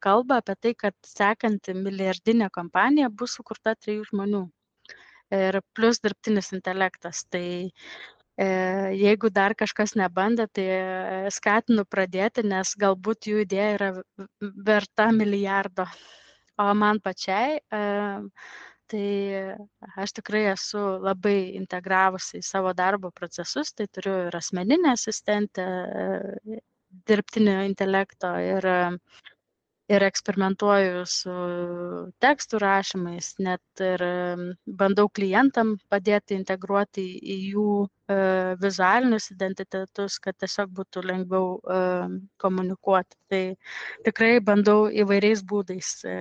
kalbą 0.06 0.40
apie 0.40 0.56
tai, 0.56 0.72
kad 0.86 0.96
sekanti 1.04 1.76
milijardinė 1.76 2.48
kompanija 2.54 3.12
bus 3.12 3.36
sukurta 3.36 3.76
trijų 3.76 4.08
žmonių. 4.12 4.44
Ir 5.34 5.58
plus 5.76 6.00
dirbtinis 6.00 6.52
intelektas. 6.56 7.24
Tai 7.32 7.44
E, 7.44 8.23
jeigu 8.36 9.30
dar 9.30 9.54
kažkas 9.54 9.94
nebandė, 9.94 10.48
tai 10.50 10.64
e, 10.74 11.30
skatinu 11.30 11.84
pradėti, 11.86 12.42
nes 12.42 12.74
galbūt 12.78 13.28
jų 13.30 13.44
idėja 13.44 13.74
yra 13.76 13.90
verta 14.40 15.10
milijardo. 15.14 15.86
O 16.58 16.66
man 16.74 17.00
pačiai, 17.02 17.58
e, 17.58 17.82
tai 18.90 19.06
aš 20.02 20.16
tikrai 20.18 20.44
esu 20.52 20.82
labai 21.02 21.54
integravusi 21.58 22.38
į 22.40 22.46
savo 22.46 22.74
darbo 22.74 23.10
procesus, 23.10 23.72
tai 23.72 23.86
turiu 23.86 24.16
ir 24.28 24.36
asmeninę 24.36 24.92
asistentę, 24.94 25.66
dirbtinio 27.06 27.62
intelekto 27.66 28.34
ir 28.42 28.68
ir 29.92 30.04
eksperimentuoju 30.06 31.02
su 31.08 31.34
tekstų 32.24 32.60
rašymais, 32.62 33.34
net 33.44 33.82
ir 33.84 34.04
bandau 34.80 35.08
klientam 35.12 35.74
padėti 35.92 36.38
integruoti 36.38 37.04
į 37.04 37.36
jų 37.52 37.68
e, 37.84 38.18
vizualinius 38.62 39.30
identitetus, 39.34 40.18
kad 40.24 40.38
tiesiog 40.40 40.72
būtų 40.78 41.04
lengviau 41.10 41.58
e, 41.58 41.80
komunikuoti. 42.40 43.18
Tai 43.28 43.42
tikrai 44.08 44.38
bandau 44.40 44.86
įvairiais 44.88 45.44
būdais 45.44 45.96
e, 46.08 46.18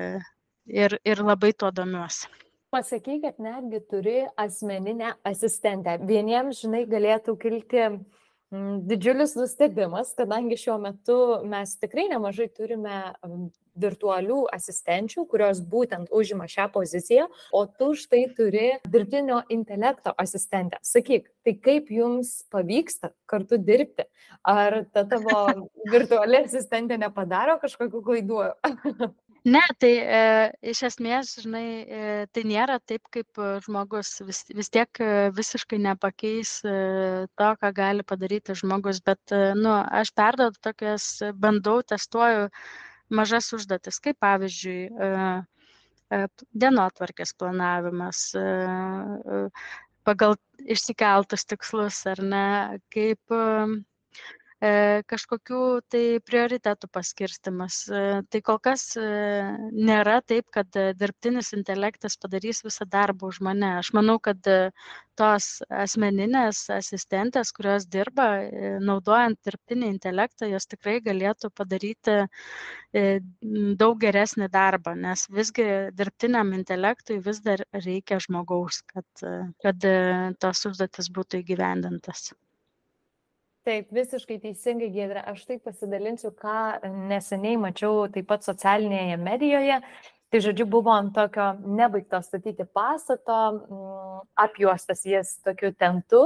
ir, 0.67 0.97
ir 1.07 1.23
labai 1.23 1.53
tuo 1.55 1.71
domiuosi. 1.71 2.27
Pasakyk, 2.73 3.21
kad 3.21 3.39
netgi 3.39 3.79
turi 3.85 4.17
asmeninę 4.41 5.13
asistentę. 5.29 5.99
Vieniems, 6.09 6.63
žinai, 6.65 6.87
galėtų 6.89 7.37
kilti 7.39 7.85
Mm, 7.85 8.22
didžiulis 8.87 9.35
nustebimas, 9.35 10.13
kadangi 10.17 10.57
šiuo 10.59 10.77
metu 10.81 11.17
mes 11.49 11.75
tikrai 11.81 12.07
nemažai 12.11 12.49
turime 12.53 12.99
virtualių 13.79 14.43
asistenčių, 14.53 15.25
kurios 15.29 15.61
būtent 15.65 16.11
užima 16.13 16.45
šią 16.49 16.67
poziciją, 16.73 17.25
o 17.55 17.63
tu 17.65 17.93
štai 17.97 18.27
turi 18.37 18.67
dirbtinio 18.85 19.41
intelekto 19.53 20.13
asistentę. 20.21 20.77
Sakyk, 20.85 21.31
tai 21.45 21.55
kaip 21.57 21.89
jums 21.93 22.43
pavyksta 22.53 23.13
kartu 23.29 23.57
dirbti? 23.57 24.05
Ar 24.45 24.83
ta 24.93 25.05
tavo 25.09 25.47
virtuali 25.95 26.43
asistentė 26.43 26.99
nepadaro 27.01 27.57
kažkokių 27.63 28.03
klaidų? 28.05 28.43
Ne, 29.43 29.59
tai 29.75 29.89
e, 29.99 30.19
iš 30.71 30.79
esmės, 30.87 31.33
žinai, 31.43 31.65
e, 31.83 32.03
tai 32.31 32.43
nėra 32.47 32.77
taip, 32.87 33.03
kaip 33.11 33.41
žmogus 33.65 34.13
vis, 34.23 34.39
vis 34.55 34.71
tiek 34.71 35.01
e, 35.03 35.09
visiškai 35.35 35.81
nepakeis 35.83 36.53
e, 36.63 36.75
to, 37.35 37.49
ką 37.59 37.73
gali 37.75 38.05
padaryti 38.07 38.55
žmogus, 38.55 39.01
bet, 39.03 39.19
e, 39.35 39.51
nu, 39.59 39.73
aš 39.99 40.13
perdodu 40.15 40.55
tokias, 40.63 41.09
bandau, 41.43 41.81
testuoju 41.83 42.47
mažas 43.11 43.51
užduotis, 43.59 43.99
kaip 44.07 44.21
pavyzdžiui, 44.23 44.79
e, 44.87 45.11
e, 46.15 46.23
dienotvarkės 46.63 47.35
planavimas, 47.35 48.29
e, 48.39 48.47
e, 48.47 49.45
pagal 50.07 50.39
išsikeltus 50.71 51.43
tikslus 51.51 51.99
ar 52.15 52.23
ne, 52.23 52.47
kaip 52.95 53.35
e, 53.43 53.43
E, 53.43 53.92
kažkokių 55.09 55.59
tai 55.91 56.19
prioritetų 56.23 56.87
paskirstimas. 56.93 57.79
E, 57.89 58.01
tai 58.31 58.41
kol 58.45 58.59
kas 58.63 58.85
e, 58.95 59.07
nėra 59.73 60.21
taip, 60.23 60.45
kad 60.55 60.69
dirbtinis 60.99 61.51
intelektas 61.57 62.15
padarys 62.21 62.63
visą 62.63 62.87
darbą 62.87 63.27
už 63.31 63.41
mane. 63.43 63.73
Aš 63.81 63.91
manau, 63.97 64.19
kad 64.23 64.39
tos 65.19 65.47
asmeninės 65.69 66.63
asistentės, 66.73 67.51
kurios 67.53 67.85
dirba, 67.85 68.27
naudojant 68.81 69.37
dirbtinį 69.45 69.89
intelektą, 69.93 70.47
jos 70.49 70.65
tikrai 70.69 70.99
galėtų 71.05 71.51
padaryti 71.53 72.15
daug 73.81 73.99
geresnį 74.01 74.49
darbą, 74.53 74.95
nes 74.97 75.27
visgi 75.29 75.67
dirbtiniam 75.93 76.53
intelektui 76.57 77.19
vis 77.25 77.43
dar 77.45 77.65
reikia 77.73 78.21
žmogaus, 78.23 78.81
kad, 78.89 79.27
kad 79.65 79.91
tos 80.41 80.65
užduotis 80.71 81.13
būtų 81.13 81.43
įgyvendintas. 81.43 82.31
Taip, 83.63 83.93
visiškai 83.95 84.41
teisingai, 84.43 84.89
Gedrė. 84.91 85.21
Aš 85.31 85.45
taip 85.47 85.61
pasidalinsiu, 85.63 86.33
ką 86.35 86.83
neseniai 87.07 87.55
mačiau 87.61 88.09
taip 88.11 88.25
pat 88.27 88.43
socialinėje 88.43 89.15
medijoje. 89.21 89.77
Tai 90.33 90.39
žodžiu, 90.43 90.65
buvo 90.67 90.91
ant 90.91 91.13
tokio 91.15 91.45
nebaigto 91.77 92.19
statyti 92.25 92.65
pastato, 92.67 93.37
mm, 93.55 94.17
apjuostas 94.43 95.05
jis 95.07 95.37
tokiu 95.47 95.71
tentu. 95.79 96.25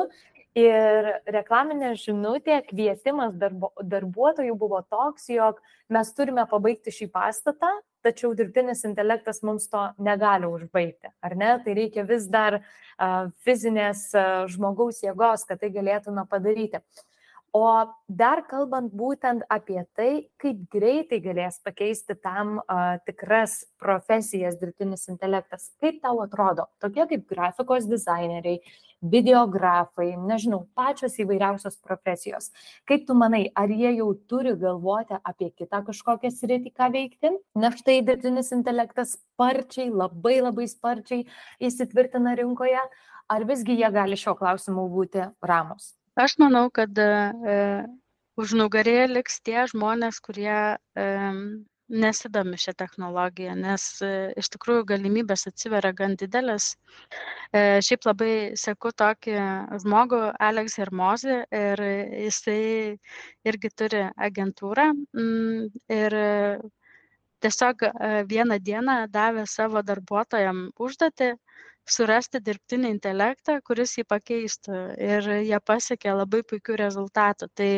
Ir 0.58 1.12
reklaminė 1.30 1.92
žinutė, 2.02 2.56
kvietimas 2.72 3.36
darbo, 3.38 3.70
darbuotojų 3.86 4.56
buvo 4.58 4.80
toks, 4.90 5.28
jog 5.30 5.60
mes 5.94 6.10
turime 6.18 6.48
pabaigti 6.50 6.90
šį 6.96 7.10
pastatą, 7.14 7.70
tačiau 8.02 8.32
dirbtinis 8.34 8.82
intelektas 8.90 9.44
mums 9.46 9.68
to 9.70 9.84
negali 10.02 10.50
užbaigti. 10.50 11.14
Ar 11.22 11.38
ne? 11.38 11.52
Tai 11.62 11.78
reikia 11.78 12.08
vis 12.10 12.26
dar 12.26 12.58
uh, 12.64 13.30
fizinės 13.46 14.08
uh, 14.16 14.48
žmogaus 14.50 15.04
jėgos, 15.06 15.46
kad 15.46 15.62
tai 15.62 15.70
galėtume 15.76 16.26
padaryti. 16.32 16.82
Uh, 16.82 17.06
O 17.58 17.66
dar 18.05 18.43
kalbant 18.45 18.91
būtent 18.93 19.41
apie 19.49 19.80
tai, 19.97 20.10
kaip 20.41 20.60
greitai 20.74 21.18
galės 21.24 21.55
pakeisti 21.66 22.14
tam 22.22 22.60
uh, 22.60 22.99
tikras 23.08 23.64
profesijas 23.82 24.60
dirbtinis 24.60 25.08
intelektas, 25.10 25.72
kaip 25.82 25.97
tau 26.03 26.20
atrodo, 26.22 26.68
tokie 26.84 27.08
kaip 27.10 27.26
grafikos 27.32 27.88
dizaineriai, 27.89 28.60
videografai, 29.01 30.12
nežinau, 30.30 30.66
pačios 30.78 31.18
įvairiausios 31.24 31.80
profesijos. 31.82 32.51
Kaip 32.89 33.08
tu 33.10 33.18
manai, 33.18 33.47
ar 33.58 33.74
jie 33.74 33.95
jau 33.95 34.12
turi 34.30 34.53
galvoti 34.62 35.18
apie 35.18 35.49
kitą 35.49 35.82
kažkokią 35.89 36.34
sritį, 36.38 36.74
ką 36.78 36.93
veikti? 36.93 37.36
Na 37.58 37.74
štai 37.74 38.03
dirbtinis 38.05 38.53
intelektas 38.53 39.18
sparčiai, 39.18 39.89
labai 39.89 40.39
labai 40.43 40.70
sparčiai 40.70 41.26
įsitvirtina 41.58 42.38
rinkoje, 42.38 42.84
ar 43.34 43.49
visgi 43.49 43.82
jie 43.82 43.89
gali 43.93 44.20
šio 44.20 44.38
klausimu 44.38 44.91
būti 44.93 45.32
ramus? 45.41 45.95
Aš 46.18 46.34
manau, 46.41 46.68
kad 46.74 46.97
e, 46.97 47.07
už 48.41 48.53
nugarėje 48.57 49.07
liks 49.11 49.36
tie 49.45 49.65
žmonės, 49.70 50.18
kurie 50.26 50.53
e, 50.97 51.03
nesidomi 52.03 52.57
šią 52.59 52.74
technologiją, 52.80 53.53
nes 53.59 53.86
e, 54.01 54.09
iš 54.41 54.49
tikrųjų 54.55 54.88
galimybės 54.91 55.47
atsiveria 55.51 55.93
gan 55.99 56.18
didelis. 56.20 56.72
E, 57.53 57.80
šiaip 57.86 58.09
labai 58.09 58.32
sėku 58.59 58.91
tokį 58.97 59.38
žmogų, 59.86 60.24
Alex 60.49 60.80
Hermozį, 60.82 61.38
ir 61.61 61.86
jisai 62.26 62.59
irgi 63.47 63.74
turi 63.78 64.03
agentūrą. 64.30 64.89
Mm, 65.13 65.70
ir 66.01 66.18
tiesiog 67.45 67.84
e, 67.88 67.91
vieną 68.30 68.57
dieną 68.59 68.97
davė 69.13 69.45
savo 69.49 69.84
darbuotojam 69.86 70.68
užduotį 70.82 71.34
surasti 71.92 72.42
dirbtinį 72.44 72.92
intelektą, 72.96 73.58
kuris 73.66 73.98
jį 73.98 74.06
pakeistų 74.10 74.80
ir 75.10 75.30
jie 75.48 75.60
pasiekė 75.72 76.16
labai 76.16 76.44
puikių 76.48 76.78
rezultatų. 76.84 77.50
Tai 77.58 77.70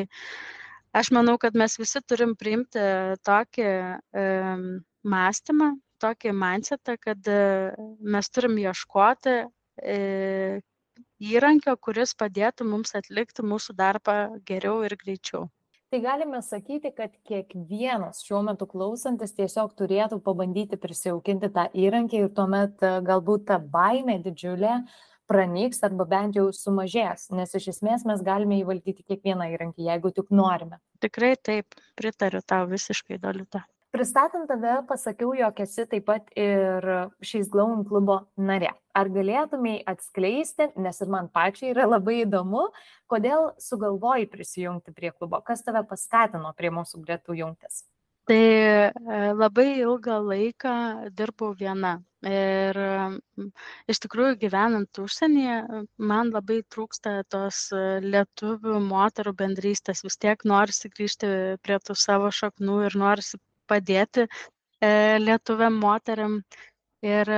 aš 1.01 1.11
manau, 1.15 1.37
kad 1.41 1.57
mes 1.57 1.77
visi 1.81 2.01
turim 2.05 2.35
priimti 2.39 2.85
tokį 3.27 3.69
um, 3.69 4.65
mąstymą, 5.03 5.73
tokį 5.99 6.33
mindsetą, 6.35 6.95
kad 7.01 7.29
mes 7.99 8.29
turim 8.31 8.57
ieškoti 8.61 9.35
e, 9.39 9.99
įrankio, 11.19 11.75
kuris 11.77 12.15
padėtų 12.15 12.67
mums 12.67 12.95
atlikti 12.95 13.43
mūsų 13.43 13.75
darbą 13.79 14.19
geriau 14.47 14.79
ir 14.87 14.95
greičiau 14.99 15.49
tai 15.89 16.01
galime 16.01 16.41
sakyti 16.45 16.91
kad 16.95 17.13
kiekvienas 17.27 18.21
šiuo 18.25 18.41
metu 18.45 18.67
klausantis 18.69 19.33
tiesiog 19.37 19.73
turėtų 19.79 20.19
pabandyti 20.25 20.77
prisijaukinti 20.81 21.49
tą 21.55 21.65
įrankį 21.73 22.23
ir 22.23 22.33
tuomet 22.37 22.83
e, 22.85 22.91
galbūt 23.05 23.47
ta 23.49 23.57
baimė 23.59 24.19
didžiulė 24.25 24.75
pranyks 25.29 25.83
arba 25.85 26.05
bent 26.09 26.37
jau 26.37 26.47
sumažės, 26.55 27.27
nes 27.33 27.53
iš 27.57 27.71
esmės 27.75 28.05
mes 28.09 28.21
galime 28.25 28.61
įvaldyti 28.61 29.05
kiekvieną 29.05 29.51
įrankį, 29.55 29.85
jeigu 29.89 30.13
tik 30.13 30.31
norime. 30.33 30.79
Tikrai 31.05 31.35
taip, 31.37 31.77
pritariu 31.97 32.41
tau 32.45 32.65
visiškai, 32.69 33.21
Dolita. 33.21 33.65
Pristatant 33.89 34.45
tave, 34.45 34.75
pasakiau, 34.85 35.31
jog 35.33 35.59
esi 35.63 35.83
taip 35.89 36.03
pat 36.05 36.27
ir 36.37 36.85
šiais 37.25 37.47
Glaum 37.49 37.81
klubo 37.89 38.19
nare. 38.37 38.69
Ar 38.93 39.09
galėtumai 39.09 39.79
atskleisti, 39.89 40.67
nes 40.77 41.01
ir 41.01 41.09
man 41.09 41.29
pačiai 41.33 41.71
yra 41.73 41.87
labai 41.89 42.19
įdomu, 42.21 42.67
kodėl 43.09 43.49
sugalvojai 43.57 44.27
prisijungti 44.29 44.93
prie 44.93 45.09
klubo, 45.15 45.41
kas 45.41 45.65
tave 45.65 45.81
paskatino 45.89 46.53
prie 46.57 46.69
mūsų 46.75 47.01
gretų 47.01 47.39
jungtis? 47.41 47.81
Tai 48.29 48.37
e, 48.37 48.93
labai 49.33 49.67
ilgą 49.79 50.19
laiką 50.21 50.75
dirbau 51.17 51.55
viena. 51.57 51.95
Ir 52.29 52.77
iš 53.89 54.03
tikrųjų 54.03 54.35
gyvenant 54.43 55.01
užsienyje, 55.01 55.85
man 55.97 56.29
labai 56.35 56.59
trūksta 56.69 57.23
tos 57.31 57.69
lietuvių 58.05 58.77
moterų 58.85 59.33
bendrystės. 59.39 60.03
Vis 60.05 60.19
tiek 60.21 60.45
norisi 60.45 60.91
grįžti 60.93 61.29
prie 61.63 61.79
tų 61.81 61.95
savo 61.97 62.29
šaknų 62.29 62.83
ir 62.89 62.97
norisi 63.01 63.39
padėti 63.69 64.25
e, 64.25 64.91
lietuviam 65.21 65.79
moteriam. 65.79 66.39
Ir 67.05 67.29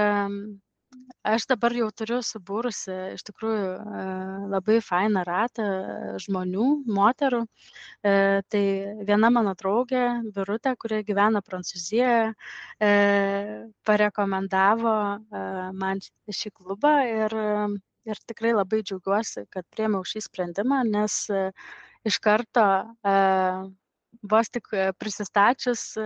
aš 1.27 1.45
dabar 1.51 1.73
jau 1.77 1.87
turiu 1.93 2.17
subūrusi 2.25 2.93
iš 3.15 3.23
tikrųjų 3.27 3.65
e, 3.77 4.05
labai 4.49 4.77
fainą 4.81 5.23
ratą 5.27 5.65
žmonių, 6.23 6.67
moterų. 6.97 7.43
E, 7.45 8.13
tai 8.49 8.63
viena 9.09 9.29
mano 9.33 9.53
draugė, 9.59 10.03
Birutė, 10.35 10.73
kurie 10.81 11.03
gyvena 11.07 11.43
Prancūzijoje, 11.45 12.33
parekomendavo 13.87 14.95
man 15.77 16.01
šį 16.41 16.53
klubą 16.57 16.95
ir, 17.09 17.37
ir 18.09 18.23
tikrai 18.25 18.55
labai 18.57 18.81
džiaugiuosi, 18.81 19.45
kad 19.53 19.67
priemiau 19.75 20.01
šį 20.07 20.25
sprendimą, 20.25 20.81
nes 20.89 21.21
iš 22.09 22.17
karto 22.17 22.65
vos 24.21 24.49
tik 24.49 24.67
e, 24.73 24.91
prisistačius 24.99 25.95
e, 25.97 26.05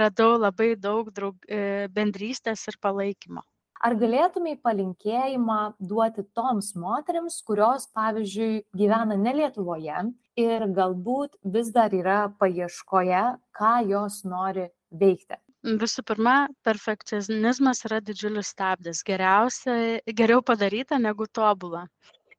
radau 0.00 0.36
labai 0.38 0.74
daug 0.76 1.10
draug, 1.14 1.36
e, 1.48 1.88
bendrystės 1.94 2.66
ir 2.70 2.78
palaikymo. 2.82 3.42
Ar 3.80 3.96
galėtumai 3.96 4.58
palinkėjimą 4.60 5.60
duoti 5.80 6.26
toms 6.36 6.74
moteriams, 6.76 7.38
kurios, 7.48 7.86
pavyzdžiui, 7.96 8.64
gyvena 8.76 9.16
ne 9.16 9.32
Lietuvoje 9.38 10.02
ir 10.40 10.66
galbūt 10.76 11.38
vis 11.54 11.70
dar 11.72 11.94
yra 11.96 12.26
paieškoje, 12.42 13.22
ką 13.56 13.72
jos 13.88 14.20
nori 14.28 14.68
veikti? 14.92 15.40
Visų 15.80 16.04
pirma, 16.08 16.34
perfekcionizmas 16.64 17.82
yra 17.88 18.00
didžiulis 18.04 18.52
stabdis. 18.52 19.02
Geriausia, 19.04 20.00
geriau 20.16 20.44
padaryta 20.44 21.00
negu 21.00 21.26
tobula. 21.28 21.86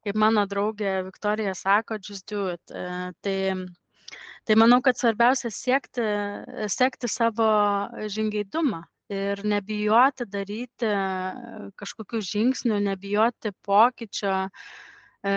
Kaip 0.01 0.17
mano 0.17 0.47
draugė 0.49 1.03
Viktorija 1.05 1.53
sako, 1.57 1.99
just 2.01 2.29
do 2.29 2.47
it. 2.53 2.73
Tai 3.21 3.37
Tai 4.51 4.57
manau, 4.59 4.81
kad 4.83 4.97
svarbiausia 4.99 5.47
siekti, 5.55 6.03
sekti 6.67 7.07
savo 7.07 7.45
žingeidumą 8.11 8.81
ir 9.15 9.39
nebijoti 9.47 10.25
daryti 10.27 10.89
kažkokių 11.79 12.19
žingsnių, 12.29 12.81
nebijoti 12.89 13.53
pokyčio, 13.63 14.33
e, 15.23 15.35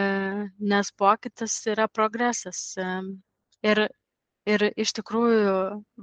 nes 0.73 0.91
pokytis 0.99 1.61
yra 1.71 1.87
progresas. 1.87 2.65
Ir 3.63 3.87
Ir 4.45 4.61
iš 4.77 4.91
tikrųjų, 4.99 5.53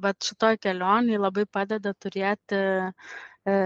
bet 0.01 0.25
šitoje 0.25 0.57
kelionėje 0.63 1.19
labai 1.21 1.43
padeda 1.45 1.91
turėti 1.93 2.57
e, 2.57 3.57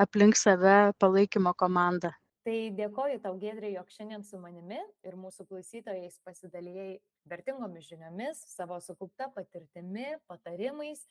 aplink 0.00 0.38
save 0.40 0.76
palaikymo 1.02 1.52
komandą. 1.52 2.14
Tai 2.42 2.54
dėkoju 2.74 3.20
tau, 3.22 3.36
Gedrė, 3.38 3.68
jog 3.76 3.90
šiandien 3.94 4.24
su 4.26 4.38
manimi 4.42 4.80
ir 5.06 5.14
mūsų 5.14 5.44
klausytojais 5.46 6.16
pasidalėjai 6.26 6.96
vertingomis 7.30 7.86
žiniomis, 7.86 8.40
savo 8.50 8.80
sukaupta 8.82 9.28
patirtimi, 9.30 10.08
patarimais. 10.26 11.04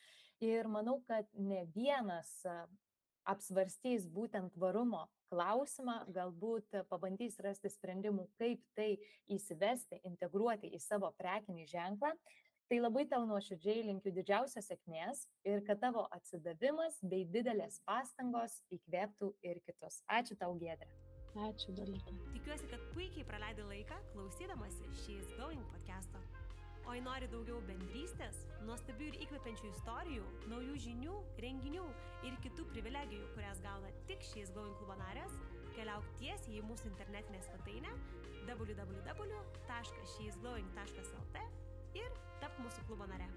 Ir 0.43 0.67
manau, 0.67 0.97
kad 1.07 1.29
ne 1.31 1.61
vienas 1.71 2.33
apsvarstys 3.31 4.09
būtent 4.11 4.51
tvarumo 4.57 5.05
klausimą, 5.31 6.01
galbūt 6.11 6.75
pabandys 6.89 7.39
rasti 7.45 7.71
sprendimų, 7.71 8.25
kaip 8.41 8.63
tai 8.75 8.95
įsivesti, 9.31 10.01
integruoti 10.09 10.73
į 10.75 10.81
savo 10.83 11.13
prekinį 11.21 11.69
ženklą. 11.71 12.11
Tai 12.67 12.79
labai 12.79 13.05
tau 13.11 13.23
nuoširdžiai 13.27 13.85
linkiu 13.87 14.11
didžiausios 14.15 14.67
sėkmės 14.67 15.23
ir 15.47 15.63
kad 15.67 15.79
tavo 15.79 16.05
atsidavimas 16.15 16.99
bei 17.03 17.23
didelės 17.27 17.79
pastangos 17.87 18.59
įkvėptų 18.71 19.31
ir 19.47 19.63
kitus. 19.67 20.03
Ačiū 20.19 20.39
tau, 20.39 20.55
Gedrė. 20.59 21.10
Ačiū, 21.31 21.71
Dalita. 21.71 22.11
Tikiuosi, 22.33 22.67
kad 22.67 22.81
puikiai 22.91 23.23
praleidai 23.23 23.63
laiką 23.63 23.95
klausydamasi 24.11 24.83
She's 24.99 25.31
Going 25.37 25.63
podcast'o. 25.71 26.19
O 26.83 26.91
jei 26.91 26.99
nori 27.05 27.27
daugiau 27.31 27.61
bendrystės, 27.69 28.35
nuostabių 28.67 29.05
ir 29.11 29.15
įkvepiančių 29.23 29.67
istorijų, 29.69 30.25
naujų 30.51 30.75
žinių, 30.87 31.15
renginių 31.45 31.85
ir 32.27 32.33
kitų 32.43 32.63
privilegijų, 32.73 33.25
kurias 33.37 33.59
gauna 33.63 33.89
tik 34.09 34.19
She's 34.27 34.51
Going 34.51 34.75
klubo 34.81 34.95
narės, 34.99 35.33
keliauk 35.77 36.05
tiesiai 36.19 36.59
į 36.59 36.67
mūsų 36.67 36.85
internetinę 36.91 37.39
svetainę 37.47 37.91
www.sheisglowing.lt 38.49 41.37
ir 42.01 42.09
tap 42.43 42.53
mūsų 42.59 42.79
klubo 42.89 43.05
nare. 43.07 43.29